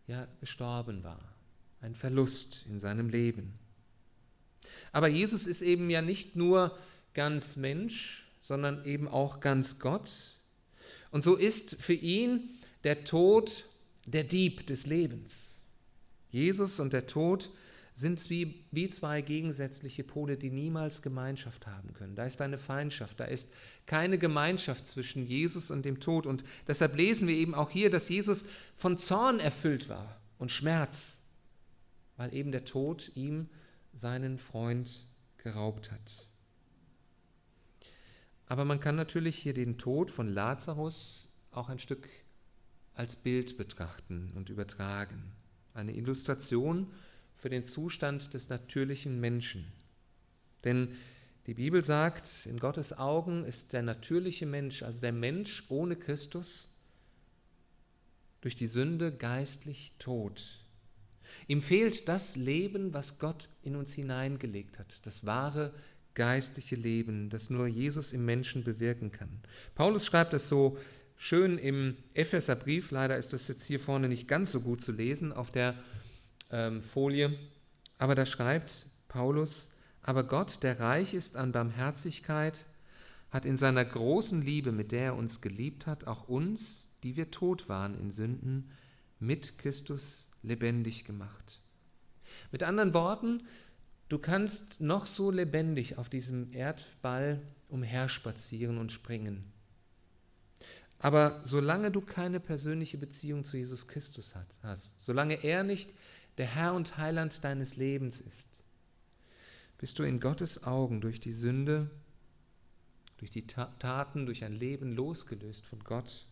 ja 0.07 0.27
gestorben 0.41 1.05
war, 1.05 1.35
ein 1.83 1.95
Verlust 1.95 2.65
in 2.67 2.81
seinem 2.81 3.11
Leben. 3.11 3.59
Aber 4.91 5.09
Jesus 5.09 5.47
ist 5.47 5.61
eben 5.61 5.91
ja 5.91 6.01
nicht 6.01 6.35
nur 6.35 6.77
ganz 7.13 7.57
Mensch, 7.57 8.26
sondern 8.47 8.85
eben 8.85 9.09
auch 9.09 9.41
ganz 9.41 9.79
Gott. 9.79 10.11
Und 11.11 11.23
so 11.23 11.35
ist 11.35 11.77
für 11.81 11.95
ihn 11.95 12.51
der 12.85 13.05
Tod 13.05 13.65
der 14.07 14.25
Dieb 14.25 14.67
des 14.67 14.87
Lebens. 14.87 15.59
Jesus 16.31 16.79
und 16.79 16.93
der 16.93 17.07
Tod 17.07 17.51
sind 17.95 18.29
wie, 18.29 18.63
wie 18.71 18.89
zwei 18.91 19.23
gegensätzliche 19.23 20.05
Pole, 20.05 20.37
die 20.37 20.51
niemals 20.51 21.01
Gemeinschaft 21.01 21.67
haben 21.67 21.95
können. 21.95 22.15
Da 22.15 22.27
ist 22.27 22.43
eine 22.43 22.59
Feindschaft, 22.59 23.19
da 23.19 23.25
ist 23.25 23.51
keine 23.87 24.19
Gemeinschaft 24.19 24.87
zwischen 24.87 25.27
Jesus 25.27 25.71
und 25.71 25.85
dem 25.85 25.99
Tod. 25.99 26.27
Und 26.27 26.45
deshalb 26.69 26.95
lesen 26.95 27.27
wir 27.27 27.35
eben 27.35 27.55
auch 27.55 27.71
hier, 27.71 27.91
dass 27.91 28.11
Jesus 28.11 28.45
von 28.75 28.99
Zorn 28.99 29.41
erfüllt 29.41 29.89
war 29.89 30.21
und 30.39 30.53
Schmerz, 30.53 31.23
weil 32.19 32.35
eben 32.35 32.53
der 32.53 32.67
Tod 32.67 33.11
ihm 33.15 33.49
seinen 33.95 34.39
Freund 34.39 35.07
geraubt 35.39 35.91
hat. 35.91 36.29
Aber 38.47 38.65
man 38.65 38.81
kann 38.81 38.95
natürlich 38.95 39.37
hier 39.37 39.55
den 39.55 39.77
Tod 39.77 40.11
von 40.11 40.29
Lazarus 40.29 41.29
auch 41.51 41.69
ein 41.69 41.79
Stück 41.79 42.09
als 42.95 43.17
Bild 43.17 43.57
betrachten 43.57 44.33
und 44.35 44.49
übertragen. 44.49 45.33
Eine 45.75 45.95
Illustration 45.95 46.93
für 47.35 47.51
den 47.51 47.65
Zustand 47.65 48.33
des 48.35 48.49
natürlichen 48.49 49.21
Menschen. 49.21 49.71
Denn 50.65 50.89
die 51.47 51.55
Bibel 51.55 51.83
sagt, 51.83 52.47
in 52.47 52.59
Gottes 52.59 52.97
Augen 52.97 53.45
ist 53.45 53.73
der 53.73 53.83
natürliche 53.83 54.47
Mensch, 54.47 54.83
also 54.83 55.01
der 55.01 55.13
Mensch 55.13 55.65
ohne 55.69 55.97
Christus, 55.97 56.71
durch 58.41 58.55
die 58.55 58.67
Sünde 58.67 59.13
geistlich 59.13 59.93
tot. 59.99 60.65
Ihm 61.47 61.63
fehlt 61.63 62.09
das 62.09 62.37
Leben, 62.37 62.95
was 62.95 63.19
Gott 63.19 63.49
in 63.63 63.77
uns 63.77 63.93
hineingelegt 63.93 64.79
hat, 64.79 65.05
das 65.05 65.27
wahre 65.27 65.75
geistliche 66.17 66.75
Leben, 66.75 67.31
das 67.31 67.51
nur 67.51 67.69
Jesus 67.69 68.13
im 68.13 68.25
Menschen 68.25 68.65
bewirken 68.65 69.13
kann. 69.13 69.41
Paulus 69.77 70.05
schreibt 70.05 70.35
es 70.35 70.49
so 70.49 70.77
schön 71.15 71.59
im 71.59 71.97
Epheserbrief, 72.15 72.91
leider 72.91 73.17
ist 73.17 73.33
das 73.33 73.47
jetzt 73.47 73.65
hier 73.65 73.79
vorne 73.79 74.09
nicht 74.09 74.27
ganz 74.27 74.51
so 74.51 74.61
gut 74.61 74.81
zu 74.81 74.91
lesen, 74.91 75.33
auf 75.33 75.53
der 75.53 75.77
ähm, 76.51 76.83
Folie. 76.83 77.39
Aber 77.99 78.17
da 78.17 78.27
schreibt 78.27 78.87
Paulus, 79.07 79.71
aber 80.03 80.25
Gott, 80.25 80.63
der 80.63 80.81
reich 80.81 81.15
ist 81.15 81.37
an 81.37 81.53
Barmherzigkeit, 81.53 82.67
hat 83.31 83.45
in 83.45 83.57
seiner 83.57 83.85
großen 83.85 84.41
Liebe, 84.41 84.73
mit 84.73 84.93
der 84.93 85.03
er 85.03 85.17
uns 85.17 85.41
geliebt 85.41 85.87
hat, 85.87 86.07
auch 86.07 86.29
uns, 86.29 86.89
die 87.03 87.17
wir 87.17 87.31
tot 87.31 87.69
waren 87.69 87.95
in 87.95 88.11
Sünden, 88.11 88.71
mit 89.19 89.59
Christus 89.59 90.29
lebendig 90.43 91.05
gemacht. 91.05 91.61
Mit 92.53 92.63
anderen 92.63 92.95
Worten, 92.95 93.43
du 94.09 94.19
kannst 94.19 94.81
noch 94.81 95.07
so 95.07 95.31
lebendig 95.31 95.99
auf 95.99 96.09
diesem 96.09 96.53
Erdball 96.53 97.43
umherspazieren 97.69 98.79
und 98.79 98.93
springen. 98.93 99.53
Aber 100.99 101.41
solange 101.45 101.91
du 101.91 102.01
keine 102.01 102.41
persönliche 102.41 102.99
Beziehung 102.99 103.45
zu 103.45 103.57
Jesus 103.57 103.87
Christus 103.87 104.35
hast, 104.63 105.01
solange 105.01 105.43
er 105.45 105.63
nicht 105.63 105.95
der 106.39 106.47
Herr 106.47 106.75
und 106.75 106.97
Heiland 106.97 107.45
deines 107.45 107.77
Lebens 107.77 108.21
ist, 108.21 108.49
bist 109.79 109.99
du 109.99 110.05
in 110.05 110.21
Gottes 110.21 110.65
Augen 110.65 111.01
durch 111.01 111.21
die 111.21 111.33
Sünde, 111.33 111.91
durch 113.19 113.31
die 113.31 113.47
Taten, 113.47 114.27
durch 114.27 114.45
ein 114.45 114.55
Leben 114.55 114.93
losgelöst 114.93 115.67
von 115.67 115.81
Gott, 115.85 116.27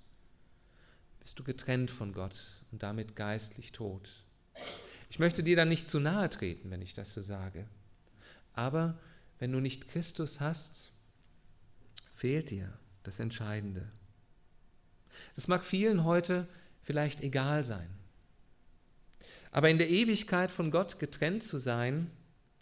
bist 1.20 1.38
du 1.38 1.44
getrennt 1.44 1.90
von 1.90 2.12
Gott 2.12 2.64
und 2.70 2.82
damit 2.82 3.16
geistlich 3.16 3.72
tot. 3.72 4.24
Ich 5.11 5.18
möchte 5.18 5.42
dir 5.42 5.56
da 5.56 5.64
nicht 5.64 5.88
zu 5.88 6.00
nahe 6.00 6.30
treten, 6.30 6.70
wenn 6.70 6.82
ich 6.82 6.94
das 6.94 7.12
so 7.12 7.23
sage. 7.23 7.66
Aber 8.52 8.99
wenn 9.38 9.52
du 9.52 9.61
nicht 9.61 9.88
Christus 9.88 10.40
hast, 10.40 10.92
fehlt 12.12 12.50
dir 12.50 12.73
das 13.02 13.18
Entscheidende. 13.18 13.90
Das 15.34 15.49
mag 15.49 15.64
vielen 15.64 16.04
heute 16.04 16.49
vielleicht 16.82 17.23
egal 17.23 17.64
sein. 17.64 17.88
Aber 19.50 19.70
in 19.70 19.78
der 19.78 19.90
Ewigkeit 19.90 20.50
von 20.50 20.70
Gott 20.70 20.99
getrennt 20.99 21.42
zu 21.42 21.58
sein, 21.58 22.11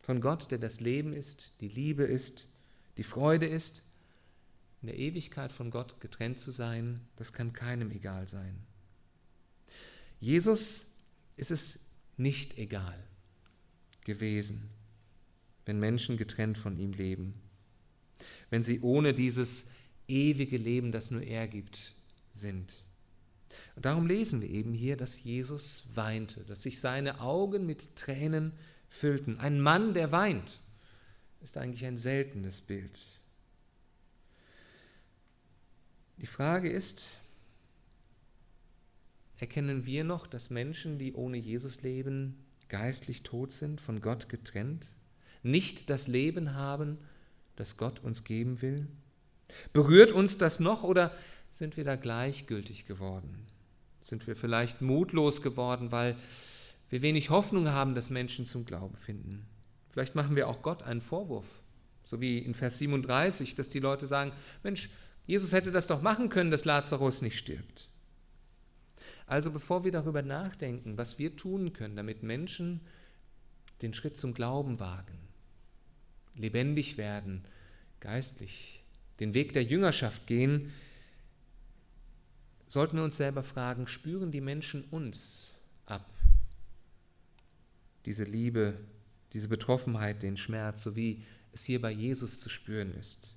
von 0.03 0.21
Gott, 0.21 0.51
der 0.51 0.59
das 0.59 0.81
Leben 0.81 1.13
ist, 1.13 1.61
die 1.61 1.69
Liebe 1.69 2.03
ist, 2.03 2.49
die 2.97 3.05
Freude 3.05 3.47
ist, 3.47 3.83
in 4.83 4.89
der 4.89 4.99
Ewigkeit 4.99 5.53
von 5.53 5.71
Gott 5.71 6.01
getrennt 6.01 6.39
zu 6.39 6.51
sein, 6.51 7.01
das 7.17 7.33
kann 7.33 7.53
keinem 7.53 7.91
egal 7.93 8.27
sein. 8.27 8.59
Jesus 10.19 10.87
ist 11.37 11.51
es 11.51 11.79
nicht 12.17 12.59
egal 12.59 12.99
gewesen, 14.05 14.69
wenn 15.65 15.79
Menschen 15.79 16.17
getrennt 16.17 16.59
von 16.59 16.77
ihm 16.77 16.93
leben, 16.93 17.35
wenn 18.51 18.63
sie 18.63 18.81
ohne 18.81 19.15
dieses 19.15 19.67
ewige 20.09 20.57
Leben, 20.57 20.93
das 20.93 21.11
nur 21.11 21.23
er 21.23 21.49
gibt, 21.49 21.95
sind. 22.33 22.73
Und 23.77 23.85
darum 23.85 24.07
lesen 24.07 24.41
wir 24.41 24.49
eben 24.49 24.73
hier, 24.73 24.97
dass 24.97 25.23
Jesus 25.23 25.85
weinte, 25.95 26.45
dass 26.45 26.63
sich 26.63 26.81
seine 26.81 27.21
Augen 27.21 27.67
mit 27.67 27.97
Tränen 27.97 28.53
füllten. 28.89 29.39
Ein 29.39 29.61
Mann, 29.61 29.95
der 29.95 30.13
weint, 30.13 30.61
ist 31.43 31.57
eigentlich 31.57 31.85
ein 31.85 31.97
seltenes 31.97 32.61
Bild. 32.61 32.99
Die 36.19 36.27
Frage 36.27 36.71
ist, 36.71 37.09
erkennen 39.43 39.87
wir 39.87 40.05
noch, 40.05 40.29
dass 40.29 40.51
Menschen, 40.51 40.99
die 40.99 41.15
ohne 41.15 41.37
Jesus 41.37 41.83
leben, 41.83 42.39
geistlich 42.69 43.25
tot 43.25 43.51
sind, 43.51 43.81
von 43.81 44.01
Gott 44.01 44.29
getrennt, 44.29 44.87
nicht 45.43 45.91
das 45.91 46.07
Leben 46.07 46.55
haben, 46.55 46.99
das 47.57 47.77
Gott 47.77 47.99
uns 48.05 48.23
geben 48.23 48.63
will? 48.63 48.87
Berührt 49.73 50.13
uns 50.13 50.39
das 50.39 50.61
noch 50.61 50.85
oder 50.85 51.13
sind 51.51 51.77
wir 51.77 51.83
da 51.83 51.97
gleichgültig 51.97 52.87
geworden? 52.87 53.45
Sind 54.01 54.25
wir 54.29 54.37
vielleicht 54.37 54.81
mutlos 54.81 55.43
geworden, 55.43 55.91
weil 55.91 56.17
wir 56.89 57.03
wenig 57.03 57.31
Hoffnung 57.31 57.69
haben, 57.69 57.97
dass 57.97 58.11
Menschen 58.11 58.45
zum 58.45 58.65
Glauben 58.65 58.95
finden? 58.95 59.45
Vielleicht 59.91 60.15
machen 60.15 60.37
wir 60.37 60.47
auch 60.47 60.63
Gott 60.63 60.85
einen 60.85 61.01
Vorwurf, 61.01 61.65
so 62.05 62.21
wie 62.21 62.39
in 62.39 62.55
Vers 62.55 62.79
37, 62.79 63.57
dass 63.57 63.71
die 63.71 63.81
Leute 63.81 64.07
sagen, 64.07 64.31
Mensch, 64.63 64.89
Jesus 65.27 65.53
hätte 65.53 65.73
das 65.73 65.89
doch 65.89 66.01
machen 66.01 66.29
können, 66.29 66.53
dass 66.53 66.65
Lazarus 66.65 67.23
nicht 67.23 67.37
stirbt. 67.37 67.89
Also 69.33 69.51
bevor 69.51 69.83
wir 69.83 69.93
darüber 69.93 70.21
nachdenken, 70.21 70.99
was 70.99 71.19
wir 71.19 71.37
tun 71.37 71.73
können, 71.73 71.97
damit 71.97 72.23
Menschen 72.23 72.83
den 73.81 73.95
Schritt 73.95 74.19
zum 74.19 74.35
Glauben 74.35 74.79
wagen, 74.79 75.17
lebendig 76.35 76.99
werden, 76.99 77.43
geistlich, 77.99 78.85
den 79.21 79.33
Weg 79.33 79.55
der 79.55 79.63
Jüngerschaft 79.63 80.27
gehen, 80.27 80.71
sollten 82.69 82.99
wir 82.99 83.05
uns 83.05 83.17
selber 83.17 83.43
fragen, 83.43 83.87
spüren 83.87 84.33
die 84.33 84.43
Menschen 84.43 84.85
uns 84.91 85.55
ab? 85.87 86.13
Diese 88.05 88.25
Liebe, 88.25 88.75
diese 89.33 89.49
Betroffenheit, 89.49 90.23
den 90.23 90.37
Schmerz, 90.37 90.83
so 90.83 90.95
wie 90.95 91.25
es 91.53 91.65
hier 91.65 91.81
bei 91.81 91.91
Jesus 91.91 92.39
zu 92.39 92.51
spüren 92.51 92.95
ist. 93.01 93.35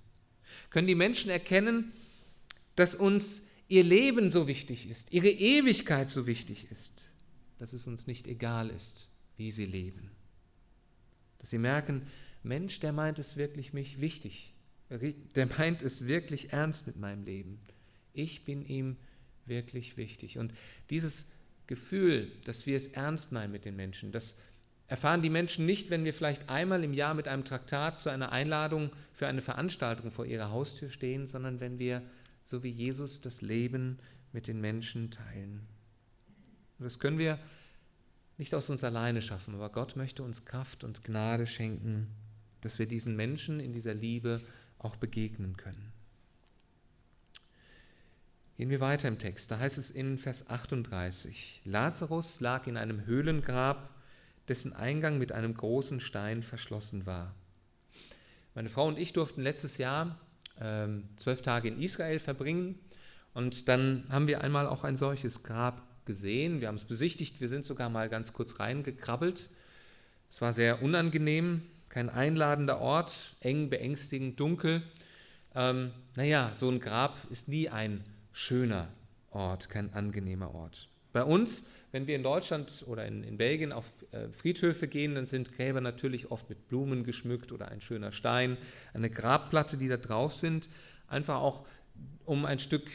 Können 0.71 0.87
die 0.87 0.95
Menschen 0.95 1.31
erkennen, 1.31 1.93
dass 2.75 2.95
uns 2.95 3.43
ihr 3.67 3.83
Leben 3.83 4.29
so 4.29 4.47
wichtig 4.47 4.89
ist, 4.89 5.13
ihre 5.13 5.29
Ewigkeit 5.29 6.09
so 6.09 6.27
wichtig 6.27 6.67
ist, 6.71 7.05
dass 7.57 7.73
es 7.73 7.87
uns 7.87 8.07
nicht 8.07 8.27
egal 8.27 8.69
ist, 8.69 9.09
wie 9.37 9.51
sie 9.51 9.65
leben. 9.65 10.11
Dass 11.39 11.49
sie 11.49 11.57
merken, 11.57 12.03
Mensch, 12.43 12.79
der 12.79 12.93
meint 12.93 13.19
es 13.19 13.37
wirklich 13.37 13.73
mich 13.73 13.99
wichtig, 13.99 14.53
der 14.89 15.47
meint 15.57 15.81
es 15.81 16.05
wirklich 16.05 16.53
ernst 16.53 16.85
mit 16.87 16.97
meinem 16.97 17.23
Leben. 17.23 17.59
Ich 18.13 18.45
bin 18.45 18.65
ihm 18.65 18.97
wirklich 19.45 19.97
wichtig. 19.97 20.37
Und 20.37 20.53
dieses 20.89 21.27
Gefühl, 21.67 22.31
dass 22.45 22.65
wir 22.65 22.77
es 22.77 22.87
ernst 22.87 23.31
meinen 23.31 23.51
mit 23.51 23.65
den 23.65 23.75
Menschen, 23.75 24.11
das 24.11 24.35
erfahren 24.87 25.23
die 25.23 25.31
Menschen 25.31 25.65
nicht, 25.65 25.89
wenn 25.89 26.05
wir 26.05 26.13
vielleicht 26.13 26.49
einmal 26.49 26.83
im 26.83 26.93
Jahr 26.93 27.15
mit 27.15 27.27
einem 27.27 27.43
Traktat 27.43 27.97
zu 27.97 28.09
einer 28.09 28.31
Einladung 28.31 28.91
für 29.13 29.27
eine 29.27 29.41
Veranstaltung 29.41 30.11
vor 30.11 30.25
ihrer 30.25 30.51
Haustür 30.51 30.89
stehen, 30.89 31.25
sondern 31.25 31.59
wenn 31.59 31.79
wir, 31.79 32.03
so 32.45 32.63
wie 32.63 32.69
Jesus, 32.69 33.19
das 33.19 33.41
Leben 33.41 33.97
mit 34.31 34.47
den 34.47 34.61
Menschen 34.61 35.11
teilen. 35.11 35.67
Und 36.77 36.85
das 36.85 36.99
können 36.99 37.17
wir 37.17 37.39
nicht 38.37 38.53
aus 38.53 38.69
uns 38.69 38.83
alleine 38.83 39.21
schaffen, 39.21 39.55
aber 39.55 39.69
Gott 39.69 39.95
möchte 39.95 40.23
uns 40.23 40.45
Kraft 40.45 40.83
und 40.83 41.03
Gnade 41.03 41.47
schenken, 41.47 42.07
dass 42.61 42.79
wir 42.79 42.85
diesen 42.85 43.15
Menschen 43.15 43.59
in 43.59 43.73
dieser 43.73 43.93
Liebe 43.93 44.41
auch 44.77 44.95
begegnen 44.95 45.57
können. 45.57 45.91
Gehen 48.57 48.69
wir 48.69 48.79
weiter 48.79 49.07
im 49.07 49.19
Text. 49.19 49.51
Da 49.51 49.59
heißt 49.59 49.77
es 49.77 49.91
in 49.91 50.17
Vers 50.17 50.49
38, 50.49 51.61
Lazarus 51.65 52.39
lag 52.39 52.67
in 52.67 52.77
einem 52.77 53.05
Höhlengrab, 53.05 53.89
dessen 54.47 54.73
Eingang 54.73 55.17
mit 55.17 55.31
einem 55.31 55.55
großen 55.55 55.99
Stein 55.99 56.43
verschlossen 56.43 57.05
war. 57.05 57.33
Meine 58.53 58.69
Frau 58.69 58.87
und 58.87 58.99
ich 58.99 59.11
durften 59.11 59.41
letztes 59.41 59.77
Jahr 59.77 60.19
zwölf 61.17 61.41
Tage 61.41 61.67
in 61.67 61.81
Israel 61.81 62.19
verbringen 62.19 62.79
und 63.33 63.67
dann 63.67 64.05
haben 64.09 64.27
wir 64.27 64.41
einmal 64.41 64.67
auch 64.67 64.83
ein 64.85 64.95
solches 64.95 65.43
Grab 65.43 65.83
gesehen. 66.05 66.61
Wir 66.61 66.69
haben 66.69 66.75
es 66.75 66.85
besichtigt, 66.85 67.41
wir 67.41 67.49
sind 67.49 67.65
sogar 67.65 67.89
mal 67.89 68.07
ganz 68.07 68.31
kurz 68.31 68.59
reingekrabbelt. 68.59 69.49
Es 70.29 70.41
war 70.41 70.53
sehr 70.53 70.81
unangenehm, 70.81 71.63
kein 71.89 72.09
einladender 72.09 72.79
Ort, 72.79 73.35
eng, 73.41 73.69
beängstigend, 73.69 74.39
dunkel. 74.39 74.83
Ähm, 75.53 75.91
naja, 76.15 76.51
so 76.53 76.69
ein 76.69 76.79
Grab 76.79 77.17
ist 77.29 77.47
nie 77.47 77.69
ein 77.69 78.03
schöner 78.31 78.87
Ort, 79.31 79.69
kein 79.69 79.93
angenehmer 79.93 80.53
Ort. 80.53 80.87
Bei 81.11 81.23
uns, 81.23 81.63
wenn 81.95 82.07
wir 82.07 82.17
in 82.17 82.23
Deutschland 82.23 82.83
oder 82.87 83.05
in, 83.05 83.23
in 83.23 83.37
Belgien 83.37 83.71
auf 83.71 83.89
äh, 84.11 84.27
Friedhöfe 84.27 84.89
gehen, 84.89 85.15
dann 85.15 85.27
sind 85.27 85.53
Gräber 85.55 85.79
natürlich 85.79 86.29
oft 86.29 86.49
mit 86.49 86.67
Blumen 86.67 87.05
geschmückt 87.05 87.53
oder 87.53 87.69
ein 87.69 87.79
schöner 87.79 88.11
Stein, 88.11 88.57
eine 88.93 89.09
Grabplatte, 89.09 89.77
die 89.77 89.87
da 89.87 89.95
drauf 89.95 90.33
sind, 90.33 90.67
einfach 91.07 91.37
auch 91.37 91.65
um 92.25 92.43
ein 92.43 92.59
Stück 92.59 92.91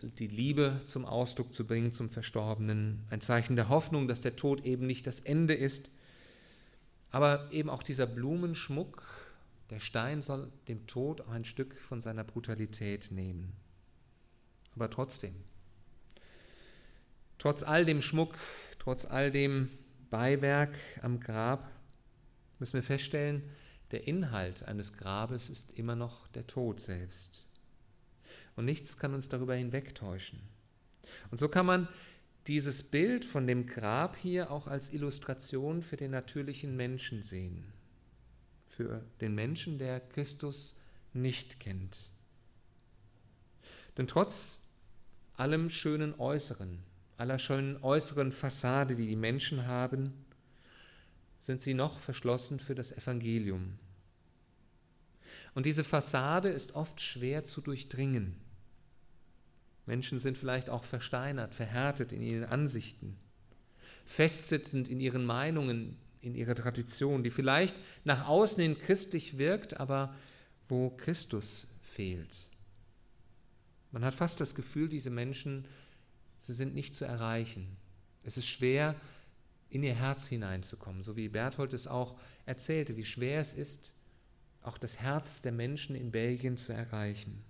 die 0.00 0.28
Liebe 0.28 0.78
zum 0.86 1.04
Ausdruck 1.04 1.52
zu 1.52 1.66
bringen 1.66 1.92
zum 1.92 2.08
Verstorbenen, 2.08 3.00
ein 3.10 3.20
Zeichen 3.20 3.54
der 3.54 3.68
Hoffnung, 3.68 4.08
dass 4.08 4.22
der 4.22 4.34
Tod 4.34 4.64
eben 4.64 4.86
nicht 4.86 5.06
das 5.06 5.20
Ende 5.20 5.52
ist, 5.52 5.94
aber 7.10 7.52
eben 7.52 7.68
auch 7.68 7.82
dieser 7.82 8.06
Blumenschmuck, 8.06 9.04
der 9.68 9.80
Stein 9.80 10.22
soll 10.22 10.50
dem 10.68 10.86
Tod 10.86 11.28
ein 11.28 11.44
Stück 11.44 11.76
von 11.76 12.00
seiner 12.00 12.24
Brutalität 12.24 13.10
nehmen. 13.10 13.52
Aber 14.74 14.88
trotzdem, 14.88 15.34
trotz 17.42 17.64
all 17.64 17.84
dem 17.84 18.00
Schmuck, 18.00 18.36
trotz 18.78 19.04
all 19.04 19.32
dem 19.32 19.68
Beiwerk 20.10 20.76
am 21.02 21.18
Grab, 21.18 21.72
müssen 22.60 22.74
wir 22.74 22.84
feststellen, 22.84 23.42
der 23.90 24.06
Inhalt 24.06 24.62
eines 24.62 24.92
Grabes 24.92 25.50
ist 25.50 25.72
immer 25.72 25.96
noch 25.96 26.28
der 26.28 26.46
Tod 26.46 26.78
selbst. 26.78 27.44
Und 28.54 28.64
nichts 28.64 28.96
kann 28.96 29.12
uns 29.12 29.28
darüber 29.28 29.56
hinwegtäuschen. 29.56 30.40
Und 31.32 31.38
so 31.38 31.48
kann 31.48 31.66
man 31.66 31.88
dieses 32.46 32.84
Bild 32.84 33.24
von 33.24 33.48
dem 33.48 33.66
Grab 33.66 34.16
hier 34.16 34.52
auch 34.52 34.68
als 34.68 34.92
Illustration 34.92 35.82
für 35.82 35.96
den 35.96 36.12
natürlichen 36.12 36.76
Menschen 36.76 37.24
sehen. 37.24 37.72
Für 38.68 39.04
den 39.20 39.34
Menschen, 39.34 39.78
der 39.78 39.98
Christus 39.98 40.76
nicht 41.12 41.58
kennt. 41.58 42.12
Denn 43.96 44.06
trotz 44.06 44.60
allem 45.34 45.70
schönen 45.70 46.14
Äußeren, 46.20 46.84
aller 47.22 47.38
schönen 47.38 47.80
äußeren 47.84 48.32
Fassade, 48.32 48.96
die 48.96 49.06
die 49.06 49.14
Menschen 49.14 49.68
haben, 49.68 50.12
sind 51.38 51.60
sie 51.60 51.72
noch 51.72 52.00
verschlossen 52.00 52.58
für 52.58 52.74
das 52.74 52.90
Evangelium. 52.90 53.78
Und 55.54 55.64
diese 55.64 55.84
Fassade 55.84 56.48
ist 56.48 56.74
oft 56.74 57.00
schwer 57.00 57.44
zu 57.44 57.60
durchdringen. 57.60 58.34
Menschen 59.86 60.18
sind 60.18 60.36
vielleicht 60.36 60.68
auch 60.68 60.82
versteinert, 60.82 61.54
verhärtet 61.54 62.10
in 62.10 62.22
ihren 62.22 62.44
Ansichten, 62.44 63.16
festsitzend 64.04 64.88
in 64.88 64.98
ihren 64.98 65.24
Meinungen, 65.24 65.96
in 66.22 66.34
ihrer 66.34 66.56
Tradition, 66.56 67.22
die 67.22 67.30
vielleicht 67.30 67.78
nach 68.02 68.26
außen 68.26 68.60
hin 68.60 68.76
christlich 68.76 69.38
wirkt, 69.38 69.78
aber 69.78 70.12
wo 70.68 70.90
Christus 70.90 71.68
fehlt. 71.82 72.48
Man 73.92 74.04
hat 74.04 74.14
fast 74.14 74.40
das 74.40 74.56
Gefühl, 74.56 74.88
diese 74.88 75.10
Menschen, 75.10 75.68
sie 76.42 76.54
sind 76.54 76.74
nicht 76.74 76.94
zu 76.94 77.04
erreichen. 77.04 77.76
Es 78.24 78.36
ist 78.36 78.48
schwer, 78.48 78.96
in 79.70 79.82
ihr 79.82 79.94
Herz 79.94 80.26
hineinzukommen, 80.26 81.02
so 81.02 81.16
wie 81.16 81.28
Berthold 81.28 81.72
es 81.72 81.86
auch 81.86 82.18
erzählte, 82.44 82.96
wie 82.96 83.04
schwer 83.04 83.40
es 83.40 83.54
ist, 83.54 83.94
auch 84.60 84.76
das 84.76 85.00
Herz 85.00 85.40
der 85.42 85.52
Menschen 85.52 85.96
in 85.96 86.10
Belgien 86.10 86.56
zu 86.56 86.72
erreichen. 86.72 87.42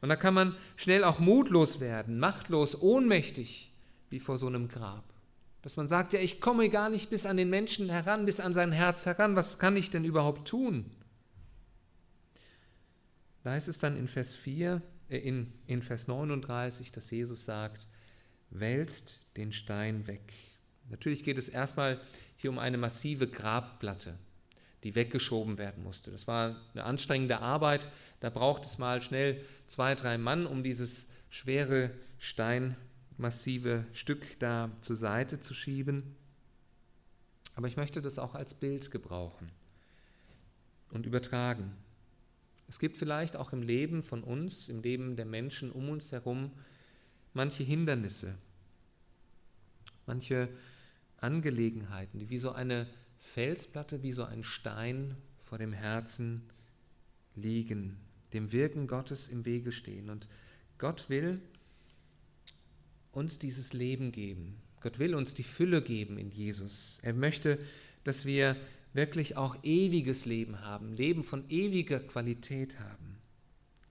Und 0.00 0.08
da 0.08 0.16
kann 0.16 0.34
man 0.34 0.56
schnell 0.76 1.04
auch 1.04 1.18
mutlos 1.18 1.78
werden, 1.78 2.18
machtlos, 2.18 2.80
ohnmächtig, 2.80 3.72
wie 4.10 4.20
vor 4.20 4.38
so 4.38 4.46
einem 4.46 4.68
Grab. 4.68 5.04
Dass 5.62 5.76
man 5.76 5.88
sagt, 5.88 6.14
ja, 6.14 6.20
ich 6.20 6.40
komme 6.40 6.70
gar 6.70 6.88
nicht 6.88 7.10
bis 7.10 7.26
an 7.26 7.36
den 7.36 7.50
Menschen 7.50 7.90
heran, 7.90 8.26
bis 8.26 8.40
an 8.40 8.54
sein 8.54 8.72
Herz 8.72 9.06
heran, 9.06 9.36
was 9.36 9.58
kann 9.58 9.76
ich 9.76 9.90
denn 9.90 10.04
überhaupt 10.04 10.48
tun? 10.48 10.90
Da 13.44 13.50
heißt 13.52 13.68
es 13.68 13.78
dann 13.78 13.96
in 13.96 14.08
Vers 14.08 14.34
4, 14.34 14.76
äh 14.76 14.97
in, 15.08 15.52
in 15.66 15.82
Vers 15.82 16.08
39, 16.08 16.92
dass 16.92 17.10
Jesus 17.10 17.44
sagt, 17.44 17.86
wälzt 18.50 19.20
den 19.36 19.52
Stein 19.52 20.06
weg. 20.06 20.32
Natürlich 20.90 21.24
geht 21.24 21.38
es 21.38 21.48
erstmal 21.48 22.00
hier 22.36 22.50
um 22.50 22.58
eine 22.58 22.78
massive 22.78 23.28
Grabplatte 23.28 24.18
die 24.84 24.94
weggeschoben 24.94 25.58
werden 25.58 25.82
musste. 25.82 26.10
Das 26.10 26.26
war 26.26 26.56
eine 26.72 26.84
anstrengende 26.84 27.40
Arbeit. 27.40 27.88
Da 28.20 28.30
braucht 28.30 28.64
es 28.64 28.78
mal 28.78 29.02
schnell 29.02 29.44
zwei, 29.66 29.94
drei 29.94 30.18
Mann, 30.18 30.46
um 30.46 30.62
dieses 30.62 31.08
schwere 31.30 31.90
steinmassive 32.18 33.84
Stück 33.92 34.38
da 34.38 34.70
zur 34.80 34.96
Seite 34.96 35.40
zu 35.40 35.52
schieben. 35.52 36.16
Aber 37.54 37.66
ich 37.66 37.76
möchte 37.76 38.00
das 38.00 38.18
auch 38.18 38.34
als 38.34 38.54
Bild 38.54 38.90
gebrauchen 38.90 39.50
und 40.90 41.06
übertragen. 41.06 41.72
Es 42.68 42.78
gibt 42.78 42.98
vielleicht 42.98 43.36
auch 43.36 43.52
im 43.52 43.62
Leben 43.62 44.02
von 44.02 44.22
uns, 44.22 44.68
im 44.68 44.82
Leben 44.82 45.16
der 45.16 45.24
Menschen 45.24 45.72
um 45.72 45.88
uns 45.88 46.12
herum, 46.12 46.52
manche 47.32 47.64
Hindernisse, 47.64 48.36
manche 50.06 50.48
Angelegenheiten, 51.16 52.18
die 52.18 52.28
wie 52.28 52.38
so 52.38 52.52
eine 52.52 52.86
Felsplatte 53.18 54.02
wie 54.02 54.12
so 54.12 54.24
ein 54.24 54.44
Stein 54.44 55.16
vor 55.40 55.58
dem 55.58 55.72
Herzen 55.72 56.42
liegen, 57.34 57.98
dem 58.32 58.52
Wirken 58.52 58.86
Gottes 58.86 59.28
im 59.28 59.44
Wege 59.44 59.72
stehen. 59.72 60.10
Und 60.10 60.28
Gott 60.76 61.08
will 61.08 61.40
uns 63.12 63.38
dieses 63.38 63.72
Leben 63.72 64.12
geben. 64.12 64.60
Gott 64.80 64.98
will 64.98 65.14
uns 65.14 65.34
die 65.34 65.42
Fülle 65.42 65.82
geben 65.82 66.18
in 66.18 66.30
Jesus. 66.30 66.98
Er 67.02 67.14
möchte, 67.14 67.58
dass 68.04 68.24
wir 68.24 68.56
wirklich 68.98 69.36
auch 69.36 69.56
ewiges 69.62 70.24
Leben 70.24 70.60
haben, 70.62 70.92
Leben 70.92 71.22
von 71.22 71.48
ewiger 71.48 72.00
Qualität 72.00 72.80
haben. 72.80 73.18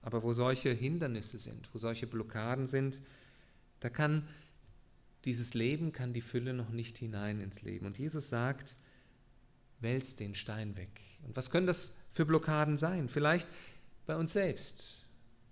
Aber 0.02 0.22
wo 0.22 0.34
solche 0.34 0.70
Hindernisse 0.70 1.38
sind, 1.38 1.70
wo 1.72 1.78
solche 1.78 2.06
Blockaden 2.06 2.66
sind, 2.66 3.00
da 3.80 3.88
kann 3.88 4.28
dieses 5.24 5.54
Leben, 5.54 5.92
kann 5.92 6.12
die 6.12 6.20
Fülle 6.20 6.52
noch 6.52 6.68
nicht 6.68 6.98
hinein 6.98 7.40
ins 7.40 7.62
Leben. 7.62 7.86
Und 7.86 7.98
Jesus 7.98 8.28
sagt, 8.28 8.76
wälzt 9.80 10.20
den 10.20 10.34
Stein 10.34 10.76
weg. 10.76 11.00
Und 11.26 11.34
was 11.36 11.48
können 11.48 11.66
das 11.66 11.96
für 12.12 12.26
Blockaden 12.26 12.76
sein? 12.76 13.08
Vielleicht 13.08 13.48
bei 14.04 14.14
uns 14.14 14.34
selbst 14.34 15.06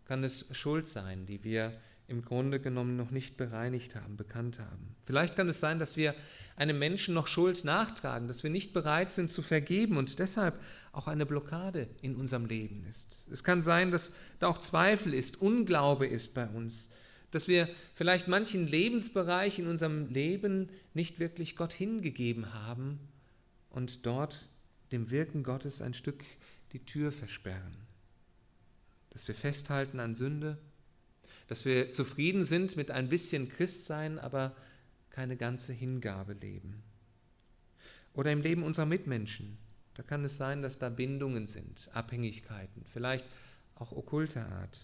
kann 0.05 0.23
es 0.23 0.55
Schuld 0.55 0.87
sein, 0.87 1.25
die 1.25 1.43
wir 1.45 1.73
im 2.09 2.23
Grunde 2.23 2.61
genommen 2.61 2.97
noch 2.97 3.11
nicht 3.11 3.37
bereinigt 3.37 3.97
haben, 3.97 4.17
bekannt 4.17 4.61
haben. 4.61 4.95
Vielleicht 5.05 5.35
kann 5.35 5.49
es 5.49 5.59
sein, 5.59 5.79
dass 5.79 5.97
wir 5.97 6.15
einem 6.55 6.79
Menschen 6.79 7.15
noch 7.15 7.27
Schuld 7.27 7.65
nachtragen, 7.65 8.29
dass 8.29 8.43
wir 8.43 8.51
nicht 8.51 8.73
bereit 8.73 9.11
sind 9.11 9.31
zu 9.31 9.43
vergeben 9.43 9.97
und 9.97 10.19
deshalb 10.19 10.61
auch 10.93 11.09
eine 11.09 11.27
Blockade 11.27 11.89
in 12.03 12.15
unserem 12.15 12.47
Leben 12.47 12.85
ist. 12.85 13.27
Es 13.31 13.43
kann 13.43 13.63
sein, 13.63 13.91
dass 13.91 14.13
da 14.39 14.47
auch 14.47 14.59
Zweifel 14.59 15.15
ist, 15.15 15.43
Unglaube 15.43 16.07
ist 16.07 16.33
bei 16.33 16.47
uns, 16.47 16.91
dass 17.33 17.49
wir 17.49 17.69
vielleicht 17.95 18.29
manchen 18.29 18.69
Lebensbereich 18.69 19.59
in 19.59 19.67
unserem 19.67 20.09
Leben 20.09 20.71
nicht 20.95 21.19
wirklich 21.19 21.57
Gott 21.57 21.73
hingegeben 21.73 22.55
haben 22.55 23.01
und 23.69 24.07
dort 24.07 24.49
dem 24.93 25.11
Wirken 25.11 25.43
Gottes 25.43 25.83
ein 25.83 25.93
Stück 25.93 26.25
die 26.73 26.85
Tür 26.85 27.11
versperren. 27.11 27.77
Dass 29.11 29.27
wir 29.27 29.35
festhalten 29.35 29.99
an 29.99 30.15
Sünde, 30.15 30.59
dass 31.47 31.65
wir 31.65 31.91
zufrieden 31.91 32.45
sind 32.45 32.77
mit 32.77 32.91
ein 32.91 33.09
bisschen 33.09 33.49
Christsein, 33.49 34.19
aber 34.19 34.55
keine 35.11 35.37
ganze 35.37 35.73
Hingabe 35.73 36.35
leben. 36.35 36.83
Oder 38.15 38.33
im 38.33 38.41
Leben 38.41 38.63
unserer 38.63 38.87
Mitmenschen. 38.87 39.59
Da 39.95 40.03
kann 40.03 40.25
es 40.25 40.37
sein, 40.37 40.63
dass 40.63 40.79
da 40.79 40.89
Bindungen 40.89 41.47
sind, 41.47 41.89
Abhängigkeiten, 41.93 42.85
vielleicht 42.87 43.27
auch 43.75 43.93
okkulte 43.93 44.45
Art, 44.47 44.79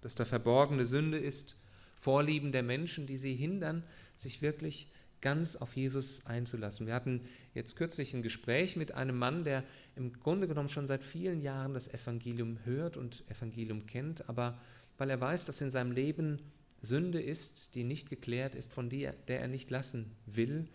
dass 0.00 0.14
da 0.14 0.24
verborgene 0.24 0.84
Sünde 0.84 1.18
ist, 1.18 1.56
Vorlieben 1.96 2.50
der 2.50 2.64
Menschen, 2.64 3.06
die 3.06 3.16
sie 3.16 3.36
hindern, 3.36 3.84
sich 4.16 4.42
wirklich 4.42 4.90
ganz 5.20 5.54
auf 5.54 5.76
Jesus 5.76 6.26
einzulassen. 6.26 6.88
Wir 6.88 6.94
hatten 6.94 7.20
jetzt 7.54 7.76
kürzlich 7.76 8.12
ein 8.12 8.22
Gespräch 8.22 8.74
mit 8.74 8.92
einem 8.92 9.16
Mann, 9.16 9.44
der 9.44 9.62
im 9.94 10.12
Grunde 10.12 10.48
genommen 10.48 10.68
schon 10.68 10.88
seit 10.88 11.04
vielen 11.04 11.40
Jahren 11.40 11.74
das 11.74 11.86
Evangelium 11.86 12.58
hört 12.64 12.96
und 12.96 13.22
Evangelium 13.30 13.86
kennt, 13.86 14.28
aber 14.28 14.58
weil 14.98 15.10
er 15.10 15.20
weiß, 15.20 15.44
dass 15.46 15.60
in 15.60 15.70
seinem 15.70 15.92
Leben 15.92 16.40
Sünde 16.80 17.22
ist, 17.22 17.74
die 17.74 17.84
nicht 17.84 18.10
geklärt 18.10 18.54
ist, 18.54 18.72
von 18.72 18.90
der, 18.90 19.12
der 19.12 19.40
er 19.40 19.48
nicht 19.48 19.70
lassen 19.70 20.16
will, 20.26 20.68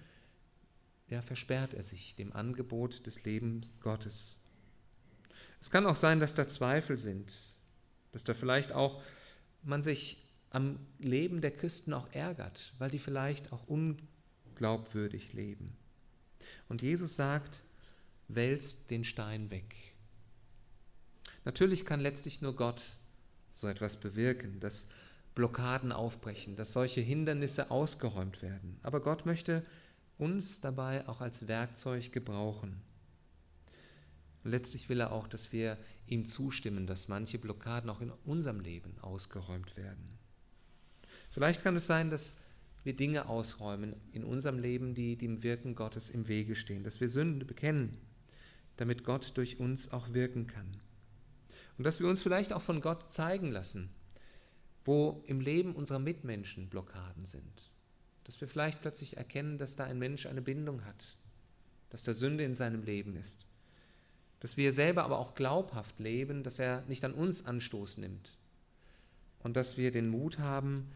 ja, 1.09 1.21
versperrt 1.21 1.73
er 1.73 1.83
sich 1.83 2.15
dem 2.15 2.33
Angebot 2.33 3.05
des 3.05 3.23
Lebens 3.23 3.71
Gottes. 3.81 4.39
Es 5.59 5.69
kann 5.69 5.85
auch 5.85 5.95
sein, 5.95 6.19
dass 6.19 6.35
da 6.35 6.47
Zweifel 6.47 6.97
sind, 6.97 7.33
dass 8.11 8.23
da 8.23 8.33
vielleicht 8.33 8.71
auch 8.71 9.01
man 9.63 9.83
sich 9.83 10.23
am 10.49 10.79
Leben 10.99 11.41
der 11.41 11.51
Christen 11.51 11.93
auch 11.93 12.11
ärgert, 12.11 12.73
weil 12.77 12.89
die 12.89 12.99
vielleicht 12.99 13.51
auch 13.51 13.67
un 13.67 13.97
glaubwürdig 14.55 15.33
leben. 15.33 15.75
Und 16.69 16.81
Jesus 16.81 17.15
sagt, 17.15 17.63
wälzt 18.27 18.89
den 18.89 19.03
Stein 19.03 19.51
weg. 19.51 19.75
Natürlich 21.45 21.85
kann 21.85 21.99
letztlich 21.99 22.41
nur 22.41 22.55
Gott 22.55 22.97
so 23.57 23.67
etwas 23.67 23.97
bewirken, 23.97 24.59
dass 24.59 24.87
Blockaden 25.33 25.91
aufbrechen, 25.91 26.55
dass 26.55 26.73
solche 26.73 27.01
Hindernisse 27.01 27.71
ausgeräumt 27.71 28.41
werden. 28.41 28.79
Aber 28.83 29.01
Gott 29.01 29.25
möchte 29.25 29.65
uns 30.17 30.61
dabei 30.61 31.07
auch 31.07 31.21
als 31.21 31.47
Werkzeug 31.47 32.11
gebrauchen. 32.11 32.81
Und 34.43 34.51
letztlich 34.51 34.89
will 34.89 34.99
er 34.99 35.11
auch, 35.11 35.27
dass 35.27 35.51
wir 35.51 35.77
ihm 36.05 36.25
zustimmen, 36.25 36.87
dass 36.87 37.07
manche 37.07 37.39
Blockaden 37.39 37.89
auch 37.89 38.01
in 38.01 38.11
unserem 38.25 38.59
Leben 38.59 38.95
ausgeräumt 39.01 39.75
werden. 39.75 40.17
Vielleicht 41.29 41.63
kann 41.63 41.75
es 41.75 41.87
sein, 41.87 42.09
dass 42.09 42.35
wir 42.83 42.95
Dinge 42.95 43.27
ausräumen 43.27 43.95
in 44.13 44.23
unserem 44.23 44.59
Leben, 44.59 44.93
die 44.93 45.17
dem 45.17 45.43
Wirken 45.43 45.75
Gottes 45.75 46.09
im 46.09 46.27
Wege 46.27 46.55
stehen, 46.55 46.83
dass 46.83 47.01
wir 47.01 47.09
Sünde 47.09 47.45
bekennen, 47.45 47.97
damit 48.77 49.03
Gott 49.03 49.35
durch 49.35 49.59
uns 49.59 49.91
auch 49.91 50.13
wirken 50.13 50.47
kann. 50.47 50.77
Und 51.77 51.83
dass 51.83 51.99
wir 51.99 52.07
uns 52.07 52.21
vielleicht 52.21 52.53
auch 52.53 52.61
von 52.61 52.81
Gott 52.81 53.11
zeigen 53.11 53.51
lassen, 53.51 53.89
wo 54.83 55.21
im 55.25 55.41
Leben 55.41 55.75
unserer 55.75 55.99
Mitmenschen 55.99 56.69
Blockaden 56.69 57.25
sind. 57.25 57.71
Dass 58.23 58.39
wir 58.41 58.47
vielleicht 58.47 58.81
plötzlich 58.81 59.17
erkennen, 59.17 59.57
dass 59.57 59.75
da 59.75 59.83
ein 59.83 59.99
Mensch 59.99 60.25
eine 60.25 60.41
Bindung 60.41 60.85
hat, 60.85 61.17
dass 61.89 62.03
da 62.03 62.13
Sünde 62.13 62.43
in 62.43 62.55
seinem 62.55 62.83
Leben 62.83 63.15
ist. 63.15 63.45
Dass 64.39 64.57
wir 64.57 64.71
selber 64.71 65.03
aber 65.03 65.19
auch 65.19 65.35
glaubhaft 65.35 65.99
leben, 65.99 66.43
dass 66.43 66.59
er 66.59 66.81
nicht 66.87 67.03
an 67.03 67.13
uns 67.13 67.45
Anstoß 67.45 67.97
nimmt. 67.97 68.37
Und 69.39 69.55
dass 69.55 69.77
wir 69.77 69.91
den 69.91 70.09
Mut 70.09 70.39
haben, 70.39 70.91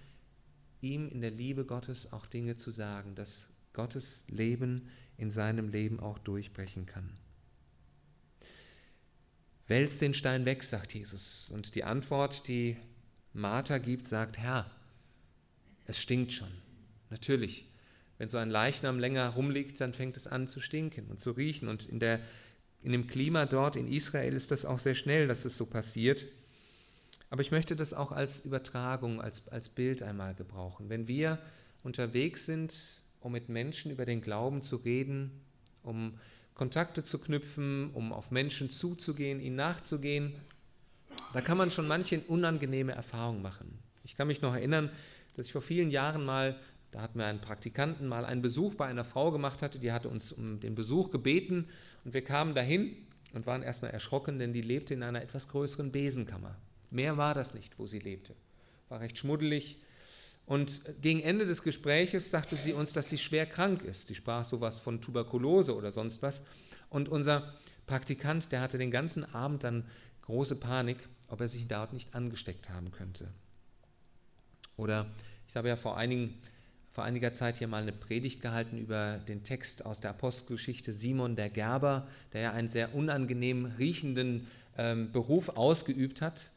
ihm 0.82 1.08
in 1.08 1.22
der 1.22 1.32
Liebe 1.32 1.66
Gottes 1.66 2.12
auch 2.12 2.26
Dinge 2.26 2.56
zu 2.56 2.72
sagen, 2.72 3.16
dass 3.16 3.50
Gottes 3.74 4.26
Leben 4.28 4.90
in 5.18 5.30
seinem 5.30 5.70
Leben 5.70 6.00
auch 6.00 6.18
durchbrechen 6.18 6.86
kann. 6.86 7.12
Wälz 9.72 9.98
den 10.00 10.14
Stein 10.14 10.44
weg, 10.44 10.64
sagt 10.64 10.94
Jesus. 10.94 11.50
Und 11.50 11.76
die 11.76 11.86
Antwort, 11.86 12.50
die 12.50 12.76
Martha 13.32 13.78
gibt, 13.78 14.06
sagt, 14.06 14.38
Herr, 14.38 14.70
es 15.86 15.98
stinkt 15.98 16.34
schon. 16.34 16.52
Natürlich, 17.10 17.72
wenn 18.18 18.28
so 18.28 18.38
ein 18.38 18.50
Leichnam 18.50 19.00
länger 19.00 19.30
rumliegt, 19.30 19.80
dann 19.80 19.94
fängt 19.94 20.18
es 20.18 20.28
an 20.28 20.50
zu 20.50 20.60
stinken 20.60 21.08
und 21.08 21.22
zu 21.22 21.32
riechen. 21.32 21.70
Und 21.70 21.88
in, 21.88 22.02
der, 22.02 22.20
in 22.84 22.92
dem 22.92 23.08
Klima 23.08 23.46
dort 23.46 23.78
in 23.78 23.88
Israel 23.88 24.34
ist 24.34 24.52
das 24.52 24.66
auch 24.66 24.78
sehr 24.78 24.94
schnell, 24.94 25.30
dass 25.30 25.46
es 25.46 25.56
so 25.56 25.66
passiert. 25.66 26.26
Aber 27.30 27.42
ich 27.42 27.52
möchte 27.52 27.78
das 27.78 27.94
auch 27.94 28.12
als 28.12 28.42
Übertragung, 28.42 29.22
als, 29.22 29.48
als 29.48 29.70
Bild 29.70 30.04
einmal 30.04 30.36
gebrauchen. 30.36 30.90
Wenn 30.90 31.08
wir 31.08 31.40
unterwegs 31.82 32.46
sind, 32.46 32.76
um 33.22 33.32
mit 33.32 33.48
Menschen 33.48 33.90
über 33.90 34.06
den 34.06 34.20
Glauben 34.20 34.64
zu 34.64 34.76
reden, 34.76 35.32
um 35.82 36.18
Kontakte 36.62 37.04
zu 37.04 37.18
knüpfen, 37.18 37.90
um 37.96 38.14
auf 38.14 38.30
Menschen 38.30 38.70
zuzugehen, 38.70 39.40
ihnen 39.40 39.56
nachzugehen, 39.56 40.36
da 41.34 41.42
kann 41.42 41.58
man 41.58 41.72
schon 41.72 41.88
manche 41.88 42.20
unangenehme 42.20 42.92
Erfahrungen 42.92 43.42
machen. 43.42 43.80
Ich 44.04 44.16
kann 44.16 44.28
mich 44.28 44.44
noch 44.44 44.54
erinnern, 44.54 44.92
dass 45.36 45.48
ich 45.48 45.54
vor 45.54 45.64
vielen 45.64 45.90
Jahren 45.90 46.24
mal, 46.24 46.60
da 46.92 47.02
hatten 47.02 47.18
wir 47.18 47.26
einen 47.26 47.42
Praktikanten, 47.42 48.08
mal 48.08 48.26
einen 48.26 48.44
Besuch 48.44 48.76
bei 48.76 48.86
einer 48.86 49.04
Frau 49.04 49.32
gemacht 49.32 49.64
hatte, 49.64 49.80
die 49.80 49.92
hatte 49.92 50.08
uns 50.08 50.32
um 50.32 50.60
den 50.60 50.76
Besuch 50.76 51.10
gebeten 51.10 51.68
und 52.06 52.14
wir 52.14 52.24
kamen 52.24 52.54
dahin 52.54 52.96
und 53.34 53.48
waren 53.48 53.64
erstmal 53.64 53.90
erschrocken, 53.90 54.38
denn 54.38 54.54
die 54.54 54.62
lebte 54.62 54.94
in 54.94 55.02
einer 55.02 55.24
etwas 55.24 55.48
größeren 55.48 55.92
Besenkammer. 55.92 56.56
Mehr 56.92 57.18
war 57.18 57.34
das 57.34 57.56
nicht, 57.56 57.80
wo 57.80 57.88
sie 57.88 57.98
lebte. 57.98 58.36
War 58.88 59.00
recht 59.00 59.18
schmuddelig. 59.18 59.80
Und 60.52 60.82
gegen 61.02 61.22
Ende 61.22 61.46
des 61.46 61.64
Gespräches 61.64 62.30
sagte 62.30 62.58
sie 62.58 62.74
uns, 62.74 62.92
dass 62.92 63.08
sie 63.08 63.18
schwer 63.18 63.46
krank 63.46 63.84
ist. 63.84 64.08
Sie 64.08 64.16
sprach 64.16 64.44
sowas 64.44 64.78
von 64.78 65.00
Tuberkulose 65.00 65.74
oder 65.74 65.94
sonst 65.94 66.22
was. 66.22 66.44
Und 66.90 67.08
unser 67.08 67.54
Praktikant, 67.88 68.52
der 68.52 68.60
hatte 68.60 68.78
den 68.78 68.92
ganzen 68.92 69.24
Abend 69.34 69.64
dann 69.64 69.86
große 70.24 70.58
Panik, 70.58 71.08
ob 71.30 71.40
er 71.40 71.48
sich 71.48 71.70
dort 71.70 71.94
nicht 71.94 72.16
angesteckt 72.16 72.70
haben 72.70 72.92
könnte. 72.92 73.30
Oder 74.76 75.10
ich 75.48 75.56
habe 75.56 75.70
ja 75.70 75.78
vor, 75.78 75.96
einigen, 75.96 76.38
vor 76.90 77.06
einiger 77.06 77.32
Zeit 77.32 77.56
hier 77.56 77.70
mal 77.70 77.84
eine 77.84 77.94
Predigt 77.94 78.42
gehalten 78.42 78.78
über 78.78 79.20
den 79.20 79.44
Text 79.44 79.86
aus 79.86 80.02
der 80.02 80.10
Apostelgeschichte 80.10 80.92
Simon 80.92 81.38
der 81.38 81.50
Gerber, 81.50 82.10
der 82.34 82.42
ja 82.42 82.52
einen 82.52 82.68
sehr 82.68 82.94
unangenehm 82.94 83.68
riechenden 83.80 84.48
ähm, 84.78 85.14
Beruf 85.14 85.48
ausgeübt 85.48 86.22
hat 86.22 86.52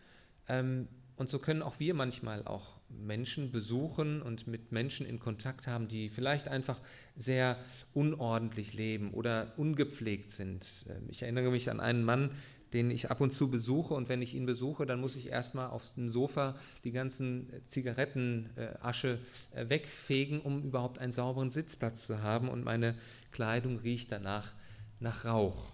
ähm, 0.48 0.88
und 1.16 1.28
so 1.28 1.38
können 1.38 1.62
auch 1.62 1.78
wir 1.78 1.94
manchmal 1.94 2.44
auch 2.44 2.76
Menschen 2.98 3.50
besuchen 3.50 4.22
und 4.22 4.46
mit 4.46 4.72
Menschen 4.72 5.06
in 5.06 5.18
Kontakt 5.18 5.66
haben, 5.66 5.88
die 5.88 6.10
vielleicht 6.10 6.48
einfach 6.48 6.80
sehr 7.16 7.56
unordentlich 7.92 8.74
leben 8.74 9.12
oder 9.12 9.52
ungepflegt 9.56 10.30
sind. 10.30 10.84
Ähm, 10.88 11.04
ich 11.08 11.22
erinnere 11.22 11.50
mich 11.50 11.70
an 11.70 11.80
einen 11.80 12.04
Mann, 12.04 12.30
den 12.74 12.90
ich 12.90 13.10
ab 13.10 13.20
und 13.20 13.32
zu 13.32 13.50
besuche 13.50 13.94
und 13.94 14.08
wenn 14.08 14.20
ich 14.20 14.34
ihn 14.34 14.46
besuche, 14.46 14.84
dann 14.84 15.00
muss 15.00 15.14
ich 15.14 15.28
erstmal 15.28 15.70
auf 15.70 15.94
dem 15.94 16.08
Sofa 16.08 16.56
die 16.82 16.90
ganzen 16.90 17.48
Zigarettenasche 17.66 19.20
äh, 19.52 19.68
wegfegen, 19.68 20.40
um 20.40 20.62
überhaupt 20.64 20.98
einen 20.98 21.12
sauberen 21.12 21.52
Sitzplatz 21.52 22.06
zu 22.06 22.20
haben 22.20 22.48
und 22.48 22.64
meine 22.64 22.96
Kleidung 23.30 23.78
riecht 23.78 24.10
danach 24.10 24.52
nach 24.98 25.24
Rauch. 25.24 25.72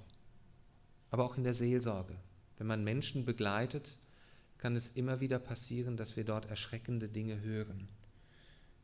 Aber 1.11 1.25
auch 1.25 1.39
in 1.39 1.45
der 1.45 1.55
Seelsorge, 1.55 2.15
wenn 2.59 2.67
man 2.67 2.85
Menschen 2.85 3.25
begleitet, 3.25 3.97
kann 4.61 4.77
es 4.77 4.91
immer 4.91 5.21
wieder 5.21 5.39
passieren, 5.39 5.97
dass 5.97 6.17
wir 6.17 6.25
dort 6.25 6.45
erschreckende 6.45 7.09
Dinge 7.09 7.41
hören. 7.41 7.89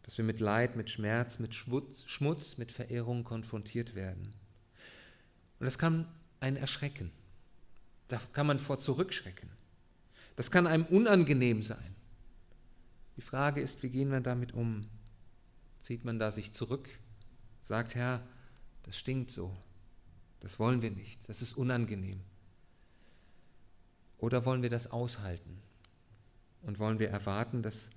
Dass 0.02 0.16
wir 0.16 0.24
mit 0.24 0.40
Leid, 0.40 0.74
mit 0.74 0.88
Schmerz, 0.88 1.38
mit 1.38 1.54
Schmutz, 1.54 2.56
mit 2.56 2.72
Verehrung 2.72 3.24
konfrontiert 3.24 3.94
werden. 3.94 4.32
Und 5.60 5.66
das 5.66 5.78
kann 5.78 6.08
einen 6.40 6.56
erschrecken. 6.56 7.12
Da 8.08 8.18
kann 8.32 8.46
man 8.46 8.58
vor 8.58 8.78
zurückschrecken. 8.78 9.50
Das 10.34 10.50
kann 10.50 10.66
einem 10.66 10.86
unangenehm 10.86 11.62
sein. 11.62 11.94
Die 13.16 13.22
Frage 13.22 13.60
ist, 13.60 13.82
wie 13.82 13.90
gehen 13.90 14.10
wir 14.10 14.20
damit 14.20 14.54
um? 14.54 14.86
Zieht 15.80 16.04
man 16.04 16.18
da 16.18 16.30
sich 16.30 16.52
zurück, 16.52 16.88
sagt, 17.60 17.94
Herr, 17.94 18.26
das 18.82 18.98
stinkt 18.98 19.30
so, 19.30 19.54
das 20.40 20.58
wollen 20.58 20.80
wir 20.80 20.90
nicht, 20.90 21.18
das 21.28 21.42
ist 21.42 21.54
unangenehm. 21.54 22.20
Oder 24.18 24.44
wollen 24.44 24.62
wir 24.62 24.70
das 24.70 24.90
aushalten? 24.90 25.60
Und 26.62 26.78
wollen 26.78 26.98
wir 26.98 27.10
erwarten, 27.10 27.62
dass 27.62 27.90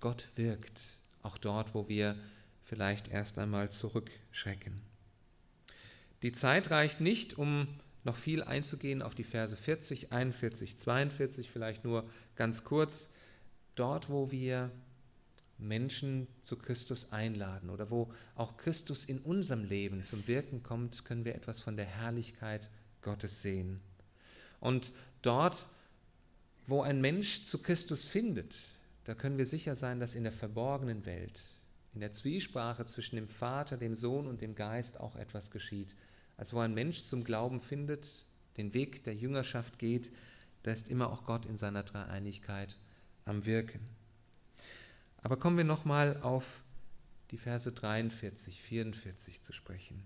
Gott 0.00 0.30
wirkt, 0.34 0.98
auch 1.22 1.38
dort, 1.38 1.74
wo 1.74 1.88
wir 1.88 2.16
vielleicht 2.62 3.08
erst 3.08 3.38
einmal 3.38 3.70
zurückschrecken? 3.70 4.80
Die 6.22 6.32
Zeit 6.32 6.70
reicht 6.70 7.00
nicht, 7.00 7.38
um 7.38 7.68
noch 8.04 8.16
viel 8.16 8.42
einzugehen 8.42 9.02
auf 9.02 9.14
die 9.14 9.24
Verse 9.24 9.56
40, 9.56 10.12
41, 10.12 10.78
42, 10.78 11.50
vielleicht 11.50 11.84
nur 11.84 12.08
ganz 12.34 12.64
kurz. 12.64 13.10
Dort, 13.74 14.10
wo 14.10 14.30
wir 14.30 14.70
Menschen 15.58 16.26
zu 16.42 16.56
Christus 16.56 17.12
einladen 17.12 17.70
oder 17.70 17.90
wo 17.90 18.12
auch 18.34 18.56
Christus 18.56 19.04
in 19.04 19.18
unserem 19.18 19.64
Leben 19.64 20.02
zum 20.02 20.26
Wirken 20.26 20.62
kommt, 20.62 21.04
können 21.04 21.24
wir 21.24 21.34
etwas 21.34 21.60
von 21.60 21.76
der 21.76 21.86
Herrlichkeit 21.86 22.68
Gottes 23.02 23.42
sehen. 23.42 23.80
Und 24.58 24.92
dort, 25.22 25.68
wo 26.66 26.82
ein 26.82 27.00
Mensch 27.00 27.44
zu 27.44 27.58
Christus 27.58 28.04
findet, 28.04 28.56
da 29.04 29.14
können 29.14 29.38
wir 29.38 29.46
sicher 29.46 29.74
sein, 29.74 29.98
dass 29.98 30.14
in 30.14 30.22
der 30.22 30.32
verborgenen 30.32 31.04
Welt, 31.06 31.40
in 31.94 32.00
der 32.00 32.12
Zwiesprache 32.12 32.84
zwischen 32.86 33.16
dem 33.16 33.26
Vater, 33.26 33.76
dem 33.76 33.94
Sohn 33.94 34.26
und 34.26 34.40
dem 34.40 34.54
Geist 34.54 35.00
auch 35.00 35.16
etwas 35.16 35.50
geschieht. 35.50 35.96
Also 36.36 36.56
wo 36.56 36.60
ein 36.60 36.74
Mensch 36.74 37.04
zum 37.04 37.24
Glauben 37.24 37.60
findet, 37.60 38.24
den 38.56 38.72
Weg 38.74 39.04
der 39.04 39.14
Jüngerschaft 39.14 39.78
geht, 39.78 40.12
da 40.62 40.70
ist 40.70 40.88
immer 40.88 41.10
auch 41.10 41.24
Gott 41.24 41.46
in 41.46 41.56
seiner 41.56 41.82
Dreieinigkeit 41.82 42.78
am 43.24 43.46
Wirken. 43.46 43.80
Aber 45.22 45.36
kommen 45.36 45.56
wir 45.56 45.64
nochmal 45.64 46.20
auf 46.22 46.62
die 47.30 47.38
Verse 47.38 47.70
43, 47.70 48.60
44 48.60 49.42
zu 49.42 49.52
sprechen. 49.52 50.02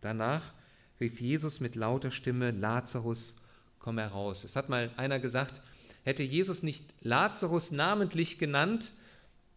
Danach 0.00 0.54
rief 1.00 1.20
Jesus 1.20 1.60
mit 1.60 1.74
lauter 1.74 2.10
Stimme, 2.10 2.50
Lazarus, 2.50 3.36
komm 3.80 3.98
heraus. 3.98 4.44
Es 4.44 4.54
hat 4.54 4.68
mal 4.68 4.90
einer 4.96 5.18
gesagt, 5.18 5.60
hätte 6.04 6.22
Jesus 6.22 6.62
nicht 6.62 6.84
Lazarus 7.00 7.72
namentlich 7.72 8.38
genannt, 8.38 8.92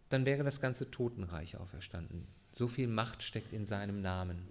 dann 0.09 0.25
wäre 0.25 0.43
das 0.43 0.59
ganze 0.59 0.89
Totenreich 0.89 1.57
auferstanden. 1.57 2.27
So 2.51 2.67
viel 2.67 2.87
Macht 2.87 3.21
steckt 3.21 3.53
in 3.53 3.65
seinem 3.65 4.01
Namen. 4.01 4.47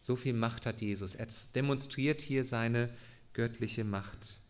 So 0.00 0.16
viel 0.16 0.34
Macht 0.34 0.66
hat 0.66 0.80
Jesus. 0.80 1.14
Er 1.14 1.26
demonstriert 1.54 2.20
hier 2.20 2.44
seine 2.44 2.90
göttliche 3.32 3.84
Macht. 3.84 4.40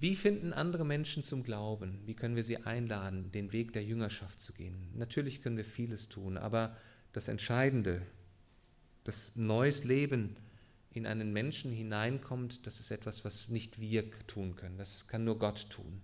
Wie 0.00 0.16
finden 0.16 0.52
andere 0.52 0.84
Menschen 0.84 1.22
zum 1.22 1.44
Glauben? 1.44 2.00
Wie 2.04 2.14
können 2.14 2.36
wir 2.36 2.44
sie 2.44 2.58
einladen, 2.58 3.30
den 3.32 3.52
Weg 3.52 3.72
der 3.72 3.84
Jüngerschaft 3.84 4.40
zu 4.40 4.52
gehen? 4.52 4.90
Natürlich 4.94 5.42
können 5.42 5.56
wir 5.56 5.64
vieles 5.64 6.08
tun, 6.08 6.36
aber 6.36 6.76
das 7.12 7.28
Entscheidende, 7.28 8.02
das 9.04 9.36
neues 9.36 9.84
Leben 9.84 10.36
in 10.94 11.06
einen 11.06 11.32
Menschen 11.32 11.72
hineinkommt, 11.72 12.66
das 12.66 12.80
ist 12.80 12.90
etwas, 12.90 13.24
was 13.24 13.48
nicht 13.48 13.80
wir 13.80 14.10
tun 14.26 14.54
können. 14.56 14.78
Das 14.78 15.06
kann 15.06 15.24
nur 15.24 15.38
Gott 15.38 15.68
tun. 15.70 16.00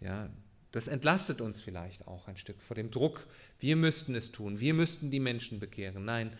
Ja, 0.00 0.30
das 0.72 0.86
entlastet 0.86 1.40
uns 1.40 1.60
vielleicht 1.60 2.06
auch 2.06 2.28
ein 2.28 2.36
Stück 2.36 2.62
vor 2.62 2.76
dem 2.76 2.90
Druck. 2.90 3.26
Wir 3.58 3.76
müssten 3.76 4.14
es 4.14 4.30
tun. 4.30 4.60
Wir 4.60 4.74
müssten 4.74 5.10
die 5.10 5.20
Menschen 5.20 5.58
bekehren. 5.58 6.04
Nein, 6.04 6.36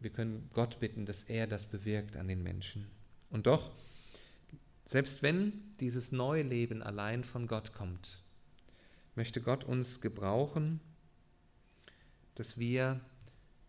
wir 0.00 0.10
können 0.10 0.48
Gott 0.54 0.80
bitten, 0.80 1.04
dass 1.04 1.24
er 1.24 1.46
das 1.46 1.66
bewirkt 1.66 2.16
an 2.16 2.28
den 2.28 2.42
Menschen. 2.42 2.86
Und 3.30 3.46
doch 3.46 3.70
Selbst 4.88 5.22
wenn 5.22 5.52
dieses 5.80 6.12
neue 6.12 6.42
Leben 6.42 6.82
allein 6.82 7.22
von 7.22 7.46
Gott 7.46 7.74
kommt, 7.74 8.22
möchte 9.16 9.42
Gott 9.42 9.62
uns 9.62 10.00
gebrauchen, 10.00 10.80
dass 12.36 12.56
wir 12.56 13.02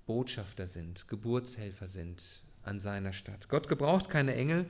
Botschafter 0.06 0.66
sind, 0.66 1.10
Geburtshelfer 1.10 1.90
sind 1.90 2.42
an 2.64 2.80
seiner 2.80 3.14
Stadt. 3.14 3.50
Gott 3.50 3.68
gebraucht 3.68 4.10
keine 4.10 4.36
Engel, 4.36 4.70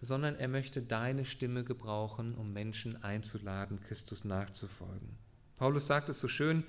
sondern 0.00 0.36
er 0.36 0.48
möchte 0.48 0.82
deine 0.82 1.24
Stimme 1.24 1.64
gebrauchen, 1.64 2.34
um 2.34 2.52
Menschen 2.52 3.02
einzuladen, 3.02 3.80
Christus 3.80 4.24
nachzufolgen. 4.24 5.16
Paulus 5.56 5.86
sagt 5.86 6.08
es 6.08 6.20
so 6.20 6.28
schön 6.28 6.64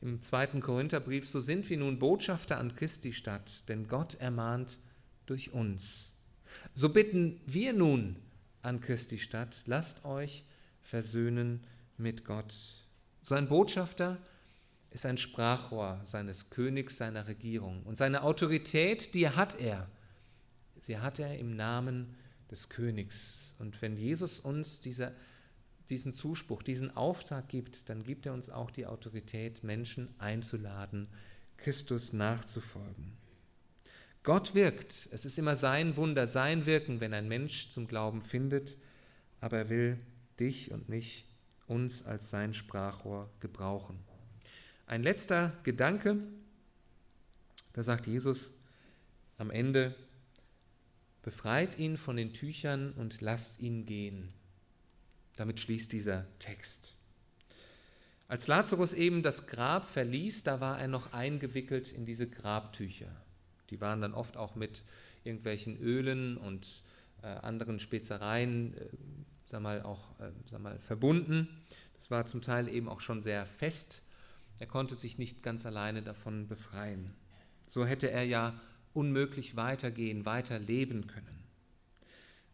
im 0.00 0.22
zweiten 0.22 0.60
Korintherbrief, 0.60 1.28
so 1.28 1.40
sind 1.40 1.68
wir 1.68 1.76
nun 1.76 1.98
Botschafter 1.98 2.58
an 2.58 2.74
Christi 2.76 3.12
Stadt, 3.12 3.68
denn 3.68 3.88
Gott 3.88 4.14
ermahnt 4.14 4.78
durch 5.26 5.52
uns. 5.52 6.14
So 6.72 6.88
bitten 6.90 7.40
wir 7.46 7.72
nun 7.72 8.16
an 8.62 8.80
Christi 8.80 9.18
Stadt, 9.18 9.62
lasst 9.66 10.04
euch 10.04 10.44
versöhnen 10.82 11.66
mit 11.96 12.24
Gott. 12.24 12.54
So 13.22 13.34
ein 13.34 13.48
Botschafter 13.48 14.18
ist 14.90 15.04
ein 15.04 15.18
Sprachrohr 15.18 16.00
seines 16.04 16.50
Königs, 16.50 16.96
seiner 16.96 17.26
Regierung. 17.26 17.82
Und 17.82 17.96
seine 17.96 18.22
Autorität, 18.22 19.14
die 19.14 19.28
hat 19.28 19.60
er. 19.60 19.88
Sie 20.78 20.98
hat 20.98 21.18
er 21.18 21.38
im 21.38 21.56
Namen 21.56 22.14
des 22.50 22.68
Königs. 22.68 23.54
Und 23.58 23.80
wenn 23.82 23.96
Jesus 23.96 24.40
uns 24.40 24.80
diese, 24.80 25.14
diesen 25.88 26.12
Zuspruch, 26.12 26.62
diesen 26.62 26.96
Auftrag 26.96 27.48
gibt, 27.48 27.88
dann 27.88 28.02
gibt 28.02 28.26
er 28.26 28.32
uns 28.32 28.50
auch 28.50 28.70
die 28.70 28.86
Autorität, 28.86 29.64
Menschen 29.64 30.08
einzuladen, 30.18 31.08
Christus 31.56 32.12
nachzufolgen. 32.12 33.16
Gott 34.22 34.54
wirkt. 34.54 35.08
Es 35.10 35.24
ist 35.24 35.38
immer 35.38 35.56
sein 35.56 35.96
Wunder, 35.96 36.26
sein 36.26 36.66
Wirken, 36.66 37.00
wenn 37.00 37.14
ein 37.14 37.28
Mensch 37.28 37.70
zum 37.70 37.86
Glauben 37.86 38.22
findet, 38.22 38.76
aber 39.40 39.58
er 39.58 39.68
will 39.70 39.98
dich 40.38 40.70
und 40.70 40.88
mich, 40.88 41.24
uns 41.66 42.02
als 42.02 42.30
sein 42.30 42.54
Sprachrohr 42.54 43.30
gebrauchen. 43.40 43.98
Ein 44.86 45.02
letzter 45.02 45.52
Gedanke, 45.64 46.16
da 47.74 47.82
sagt 47.82 48.06
Jesus 48.06 48.54
am 49.36 49.50
Ende, 49.50 49.94
befreit 51.28 51.78
ihn 51.78 51.98
von 51.98 52.16
den 52.16 52.32
Tüchern 52.32 52.92
und 52.92 53.20
lasst 53.20 53.60
ihn 53.60 53.84
gehen. 53.84 54.32
Damit 55.36 55.60
schließt 55.60 55.92
dieser 55.92 56.24
Text. 56.38 56.94
Als 58.28 58.46
Lazarus 58.46 58.94
eben 58.94 59.22
das 59.22 59.46
Grab 59.46 59.86
verließ, 59.86 60.44
da 60.44 60.62
war 60.62 60.80
er 60.80 60.88
noch 60.88 61.12
eingewickelt 61.12 61.92
in 61.92 62.06
diese 62.06 62.30
Grabtücher. 62.30 63.14
Die 63.68 63.78
waren 63.78 64.00
dann 64.00 64.14
oft 64.14 64.38
auch 64.38 64.54
mit 64.54 64.84
irgendwelchen 65.22 65.76
Ölen 65.76 66.38
und 66.38 66.82
äh, 67.22 67.26
anderen 67.26 67.78
Spezereien 67.78 68.74
äh, 68.78 68.86
sag 69.44 69.60
mal, 69.60 69.82
auch 69.82 70.18
äh, 70.20 70.30
sag 70.46 70.62
mal, 70.62 70.78
verbunden. 70.78 71.46
Das 71.92 72.10
war 72.10 72.24
zum 72.24 72.40
Teil 72.40 72.68
eben 72.68 72.88
auch 72.88 73.00
schon 73.00 73.20
sehr 73.20 73.44
fest. 73.44 74.02
Er 74.58 74.66
konnte 74.66 74.96
sich 74.96 75.18
nicht 75.18 75.42
ganz 75.42 75.66
alleine 75.66 76.00
davon 76.00 76.48
befreien. 76.48 77.14
So 77.68 77.84
hätte 77.84 78.10
er 78.10 78.22
ja 78.22 78.58
unmöglich 78.98 79.56
weitergehen, 79.56 80.26
weiter 80.26 80.58
leben 80.58 81.06
können. 81.06 81.44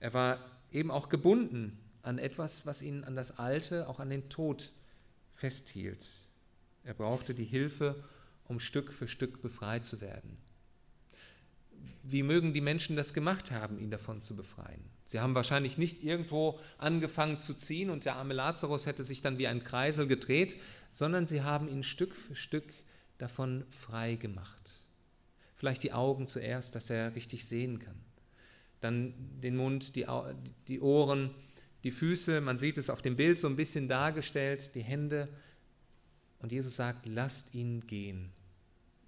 Er 0.01 0.13
war 0.13 0.39
eben 0.71 0.91
auch 0.91 1.09
gebunden 1.09 1.79
an 2.03 2.19
etwas, 2.19 2.67
was 2.67 2.83
ihn 2.83 3.05
an 3.05 3.17
das 3.17 3.39
Alte, 3.39 3.89
auch 3.89 4.01
an 4.01 4.11
den 4.11 4.29
Tod 4.29 4.73
festhielt. 5.35 6.07
Er 6.83 6.95
brauchte 6.95 7.35
die 7.35 7.45
Hilfe, 7.45 8.05
um 8.45 8.61
Stück 8.61 8.93
für 8.93 9.09
Stück 9.09 9.41
befreit 9.41 9.87
zu 9.87 10.01
werden 10.01 10.37
wie 12.03 12.23
mögen 12.23 12.53
die 12.53 12.61
Menschen 12.61 12.97
das 12.97 13.15
gemacht 13.15 13.51
haben, 13.51 13.79
ihn 13.79 13.91
davon 13.91 14.21
zu 14.21 14.37
befreien? 14.37 14.85
Sie 15.07 15.21
haben 15.21 15.35
wahrscheinlich 15.35 15.79
nicht 15.79 16.03
irgendwo 16.03 16.59
angefangen 16.79 17.41
zu 17.41 17.55
ziehen 17.55 17.91
und 17.91 18.05
der 18.05 18.17
arme 18.17 18.35
Lazarus 18.35 18.87
hätte 18.87 19.05
sich 19.05 19.23
dann 19.23 19.39
wie 19.39 19.47
ein 19.47 19.65
Kreisel 19.65 20.07
gedreht, 20.07 20.57
sondern 20.91 21.27
sie 21.27 21.43
haben 21.43 21.69
ihn 21.69 21.83
Stück 21.83 22.17
für 22.17 22.37
Stück 22.37 22.73
davon 23.19 23.65
frei 23.71 24.17
gemacht. 24.17 24.84
Vielleicht 25.55 25.83
die 25.83 25.93
Augen 25.93 26.27
zuerst, 26.27 26.75
dass 26.75 26.91
er 26.91 27.15
richtig 27.15 27.47
sehen 27.47 27.79
kann. 27.79 28.01
Dann 28.81 29.15
den 29.41 29.57
Mund, 29.57 29.97
die, 29.97 30.07
die 30.69 30.81
Ohren, 30.81 31.31
die 31.85 31.91
Füße, 31.91 32.41
man 32.41 32.59
sieht 32.59 32.79
es 32.79 32.91
auf 32.91 33.03
dem 33.03 33.17
Bild 33.17 33.39
so 33.39 33.47
ein 33.47 33.57
bisschen 33.57 33.89
dargestellt, 33.89 34.75
die 34.75 34.83
Hände. 34.83 35.29
Und 36.39 36.51
Jesus 36.51 36.77
sagt, 36.77 37.07
lasst 37.07 37.55
ihn 37.55 37.87
gehen. 37.87 38.33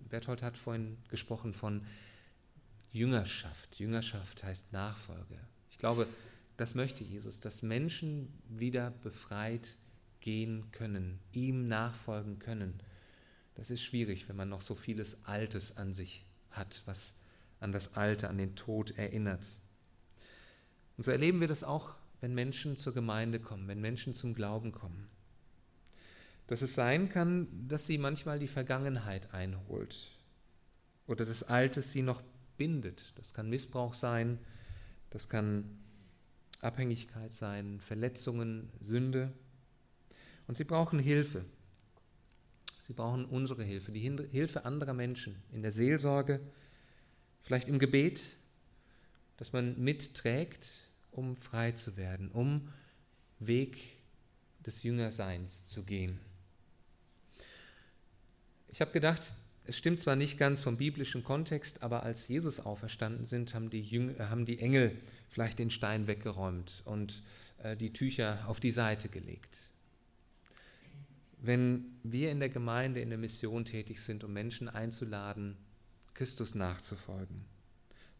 Berthold 0.09 0.43
hat 0.43 0.57
vorhin 0.57 0.99
gesprochen 1.09 1.53
von 1.53 1.85
Jüngerschaft. 2.93 3.79
Jüngerschaft 3.79 4.45
heißt 4.45 4.73
Nachfolge. 4.73 5.39
Ich 5.71 5.79
glaube, 5.79 6.07
das 6.57 6.75
möchte 6.75 7.05
Jesus, 7.05 7.41
dass 7.41 7.63
Menschen 7.63 8.33
wieder 8.49 8.91
befreit 8.91 9.77
gehen 10.21 10.71
können, 10.73 11.19
ihm 11.33 11.69
nachfolgen 11.69 12.39
können. 12.39 12.81
Das 13.55 13.71
ist 13.71 13.83
schwierig, 13.83 14.29
wenn 14.29 14.37
man 14.37 14.49
noch 14.49 14.63
so 14.63 14.75
vieles 14.75 15.25
Altes 15.25 15.77
an 15.77 15.93
sich 15.93 16.26
hat, 16.57 16.83
was 16.87 17.15
an 17.61 17.73
das 17.73 17.95
Alte, 17.95 18.29
an 18.29 18.39
den 18.39 18.55
Tod 18.55 18.97
erinnert. 18.99 19.47
Und 20.97 21.05
so 21.05 21.11
erleben 21.11 21.41
wir 21.41 21.49
das 21.49 21.65
auch, 21.65 21.95
wenn 22.21 22.35
Menschen 22.35 22.77
zur 22.77 22.95
Gemeinde 22.95 23.41
kommen, 23.41 23.69
wenn 23.69 23.81
Menschen 23.81 24.15
zum 24.15 24.35
Glauben 24.35 24.73
kommen. 24.73 25.09
Dass 26.47 26.63
es 26.63 26.75
sein 26.75 27.09
kann, 27.09 27.69
dass 27.69 27.87
sie 27.87 27.99
manchmal 27.99 28.39
die 28.39 28.49
Vergangenheit 28.49 29.35
einholt 29.35 30.13
oder 31.07 31.25
das 31.25 31.43
Alte 31.43 31.83
sie 31.83 32.03
noch 32.03 32.23
bindet. 32.57 33.13
Das 33.19 33.35
kann 33.35 33.51
Missbrauch 33.51 33.95
sein, 33.95 34.39
das 35.11 35.29
kann 35.29 35.79
Abhängigkeit 36.61 37.33
sein, 37.33 37.81
Verletzungen, 37.81 38.71
Sünde. 38.81 39.33
Und 40.47 40.57
sie 40.57 40.65
brauchen 40.65 40.99
Hilfe. 40.99 41.45
Sie 42.87 42.93
brauchen 42.93 43.25
unsere 43.25 43.65
Hilfe, 43.65 43.91
die 43.91 44.01
Hilfe 44.31 44.65
anderer 44.65 44.95
Menschen 44.95 45.43
in 45.51 45.63
der 45.63 45.73
Seelsorge, 45.73 46.41
vielleicht 47.43 47.67
im 47.69 47.81
Gebet, 47.81 48.23
dass 49.39 49.53
man 49.53 49.77
mitträgt, 49.83 50.69
um 51.11 51.35
frei 51.35 51.73
zu 51.73 51.97
werden, 51.97 52.31
um 52.31 52.69
Weg 53.41 53.79
des 54.65 54.85
Jüngerseins 54.85 55.67
zu 55.67 55.83
gehen. 55.83 56.21
Ich 58.69 58.81
habe 58.81 58.93
gedacht, 58.93 59.35
es 59.65 59.77
stimmt 59.77 59.99
zwar 59.99 60.15
nicht 60.15 60.39
ganz 60.39 60.61
vom 60.61 60.77
biblischen 60.77 61.25
Kontext, 61.25 61.83
aber 61.83 62.05
als 62.05 62.29
Jesus 62.29 62.61
auferstanden 62.61 63.25
sind, 63.25 63.53
haben 63.53 63.69
die, 63.69 63.83
Jüng 63.83 64.15
äh, 64.17 64.27
haben 64.27 64.47
die 64.47 64.61
Engel 64.61 64.97
vielleicht 65.29 65.59
den 65.59 65.71
Stein 65.71 66.07
weggeräumt 66.07 66.83
und 66.85 67.25
äh, 67.65 67.77
die 67.77 67.93
Tücher 67.93 68.45
auf 68.47 68.61
die 68.61 68.71
Seite 68.71 69.09
gelegt. 69.09 69.71
Wenn 71.39 71.99
wir 72.03 72.31
in 72.31 72.41
der 72.41 72.49
Gemeinde, 72.49 73.01
in 73.01 73.11
der 73.11 73.19
Mission 73.19 73.65
tätig 73.65 74.01
sind, 74.01 74.25
um 74.25 74.33
Menschen 74.33 74.69
einzuladen, 74.69 75.57
Christus 76.15 76.55
nachzufolgen, 76.55 77.45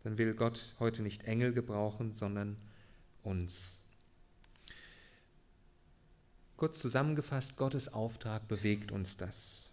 dann 0.03 0.19
will 0.19 0.35
Gott 0.35 0.75
heute 0.79 1.03
nicht 1.03 1.25
Engel 1.25 1.53
gebrauchen, 1.53 2.13
sondern 2.13 2.57
uns. 3.23 3.81
Kurz 6.57 6.79
zusammengefasst, 6.79 7.57
Gottes 7.57 7.93
Auftrag 7.93 8.49
bewegt 8.49 8.93
uns 8.93 9.17
das. 9.17 9.73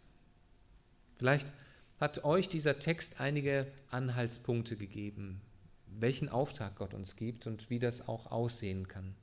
Vielleicht 1.17 1.51
hat 1.99 2.25
euch 2.25 2.49
dieser 2.49 2.79
Text 2.79 3.21
einige 3.21 3.71
Anhaltspunkte 3.89 4.75
gegeben, 4.75 5.39
welchen 5.87 6.27
Auftrag 6.27 6.75
Gott 6.75 6.93
uns 6.93 7.15
gibt 7.15 7.47
und 7.47 7.69
wie 7.69 7.79
das 7.79 8.07
auch 8.07 8.31
aussehen 8.31 8.87
kann. 8.87 9.15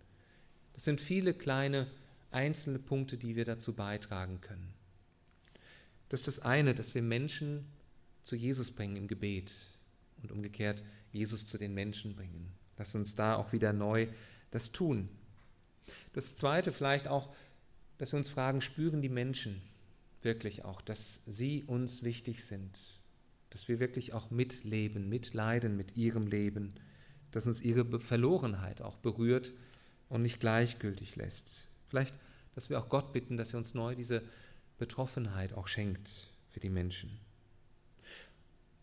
Das 0.72 0.85
sind 0.85 1.00
viele 1.00 1.35
kleine 1.35 1.87
einzelne 2.30 2.78
Punkte, 2.78 3.18
die 3.18 3.36
wir 3.36 3.44
dazu 3.44 3.74
beitragen 3.74 4.40
können. 4.40 4.72
Das 6.08 6.20
ist 6.20 6.26
das 6.26 6.40
eine, 6.40 6.74
dass 6.74 6.94
wir 6.94 7.02
Menschen 7.02 7.66
zu 8.22 8.36
Jesus 8.36 8.70
bringen 8.70 8.96
im 8.96 9.08
Gebet 9.08 9.52
und 10.22 10.32
umgekehrt 10.32 10.84
Jesus 11.12 11.48
zu 11.48 11.58
den 11.58 11.74
Menschen 11.74 12.14
bringen. 12.14 12.52
Lass 12.76 12.94
uns 12.94 13.14
da 13.14 13.36
auch 13.36 13.52
wieder 13.52 13.72
neu 13.72 14.08
das 14.50 14.72
tun. 14.72 15.08
Das 16.12 16.36
zweite 16.36 16.72
vielleicht 16.72 17.08
auch, 17.08 17.34
dass 17.98 18.12
wir 18.12 18.18
uns 18.18 18.28
fragen, 18.28 18.60
spüren 18.60 19.02
die 19.02 19.08
Menschen, 19.08 19.60
wirklich 20.22 20.64
auch, 20.64 20.80
dass 20.80 21.22
sie 21.26 21.64
uns 21.64 22.02
wichtig 22.02 22.44
sind, 22.44 23.00
dass 23.50 23.68
wir 23.68 23.80
wirklich 23.80 24.12
auch 24.12 24.30
mitleben, 24.30 25.08
mitleiden 25.08 25.76
mit 25.76 25.96
ihrem 25.96 26.26
Leben, 26.26 26.74
dass 27.30 27.46
uns 27.46 27.60
ihre 27.60 28.00
Verlorenheit 28.00 28.82
auch 28.82 28.96
berührt 28.96 29.52
und 30.08 30.22
nicht 30.22 30.40
gleichgültig 30.40 31.16
lässt. 31.16 31.69
Vielleicht, 31.90 32.14
dass 32.55 32.70
wir 32.70 32.79
auch 32.79 32.88
Gott 32.88 33.12
bitten, 33.12 33.37
dass 33.37 33.53
er 33.53 33.59
uns 33.59 33.74
neu 33.74 33.94
diese 33.94 34.22
Betroffenheit 34.79 35.53
auch 35.53 35.66
schenkt 35.66 36.31
für 36.48 36.61
die 36.61 36.70
Menschen. 36.70 37.18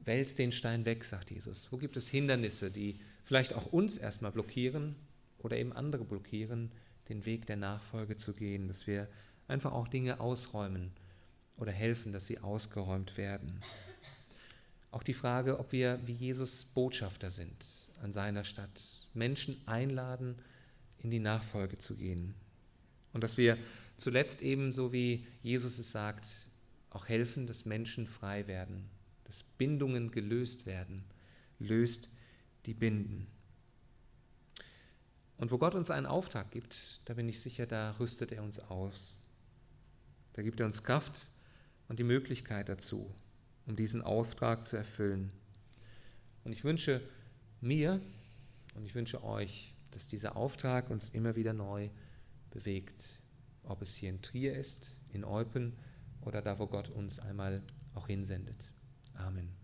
Wälz 0.01 0.35
den 0.35 0.51
Stein 0.51 0.85
weg, 0.85 1.03
sagt 1.03 1.31
Jesus. 1.31 1.71
Wo 1.71 1.77
gibt 1.77 1.97
es 1.97 2.09
Hindernisse, 2.09 2.69
die 2.69 2.99
vielleicht 3.23 3.53
auch 3.53 3.65
uns 3.65 3.97
erstmal 3.97 4.31
blockieren 4.31 4.95
oder 5.39 5.57
eben 5.57 5.73
andere 5.73 6.05
blockieren, 6.05 6.71
den 7.09 7.25
Weg 7.25 7.45
der 7.45 7.57
Nachfolge 7.57 8.17
zu 8.17 8.33
gehen, 8.33 8.67
dass 8.67 8.87
wir 8.87 9.07
einfach 9.47 9.71
auch 9.71 9.87
Dinge 9.87 10.19
ausräumen 10.19 10.91
oder 11.57 11.71
helfen, 11.71 12.11
dass 12.11 12.27
sie 12.27 12.39
ausgeräumt 12.39 13.17
werden. 13.17 13.61
Auch 14.91 15.03
die 15.03 15.13
Frage, 15.13 15.59
ob 15.59 15.71
wir 15.71 15.99
wie 16.05 16.13
Jesus 16.13 16.65
Botschafter 16.65 17.31
sind 17.31 17.89
an 18.01 18.13
seiner 18.13 18.43
Stadt, 18.43 19.07
Menschen 19.13 19.61
einladen, 19.65 20.35
in 20.99 21.09
die 21.09 21.19
Nachfolge 21.19 21.77
zu 21.77 21.95
gehen. 21.95 22.35
Und 23.17 23.23
dass 23.23 23.35
wir 23.35 23.57
zuletzt 23.97 24.43
eben, 24.43 24.71
so 24.71 24.93
wie 24.93 25.25
Jesus 25.41 25.79
es 25.79 25.91
sagt, 25.91 26.27
auch 26.91 27.07
helfen, 27.07 27.47
dass 27.47 27.65
Menschen 27.65 28.05
frei 28.05 28.45
werden, 28.45 28.91
dass 29.23 29.41
Bindungen 29.41 30.11
gelöst 30.11 30.67
werden. 30.67 31.03
Löst 31.57 32.11
die 32.67 32.75
Binden. 32.75 33.25
Und 35.37 35.49
wo 35.49 35.57
Gott 35.57 35.73
uns 35.73 35.89
einen 35.89 36.05
Auftrag 36.05 36.51
gibt, 36.51 37.01
da 37.05 37.15
bin 37.15 37.27
ich 37.27 37.39
sicher, 37.39 37.65
da 37.65 37.89
rüstet 37.99 38.31
er 38.31 38.43
uns 38.43 38.59
aus. 38.59 39.17
Da 40.33 40.43
gibt 40.43 40.59
er 40.59 40.67
uns 40.67 40.83
Kraft 40.83 41.31
und 41.87 41.97
die 41.97 42.03
Möglichkeit 42.03 42.69
dazu, 42.69 43.11
um 43.65 43.75
diesen 43.75 44.03
Auftrag 44.03 44.63
zu 44.63 44.77
erfüllen. 44.77 45.31
Und 46.43 46.51
ich 46.51 46.63
wünsche 46.63 47.01
mir 47.61 47.99
und 48.75 48.85
ich 48.85 48.93
wünsche 48.93 49.23
euch, 49.23 49.73
dass 49.89 50.07
dieser 50.07 50.35
Auftrag 50.35 50.91
uns 50.91 51.09
immer 51.09 51.35
wieder 51.35 51.53
neu 51.53 51.89
bewegt, 52.57 53.21
ob 53.63 53.83
es 53.83 53.95
hier 53.95 54.09
in 54.09 54.21
Trier 54.21 54.55
ist, 54.55 54.95
in 55.09 55.23
Eupen 55.23 55.77
oder 56.21 56.41
da, 56.41 56.57
wo 56.57 56.65
Gott 56.65 56.89
uns 56.89 57.19
einmal 57.19 57.61
auch 57.93 58.07
hinsendet. 58.07 58.71
Amen. 59.13 59.56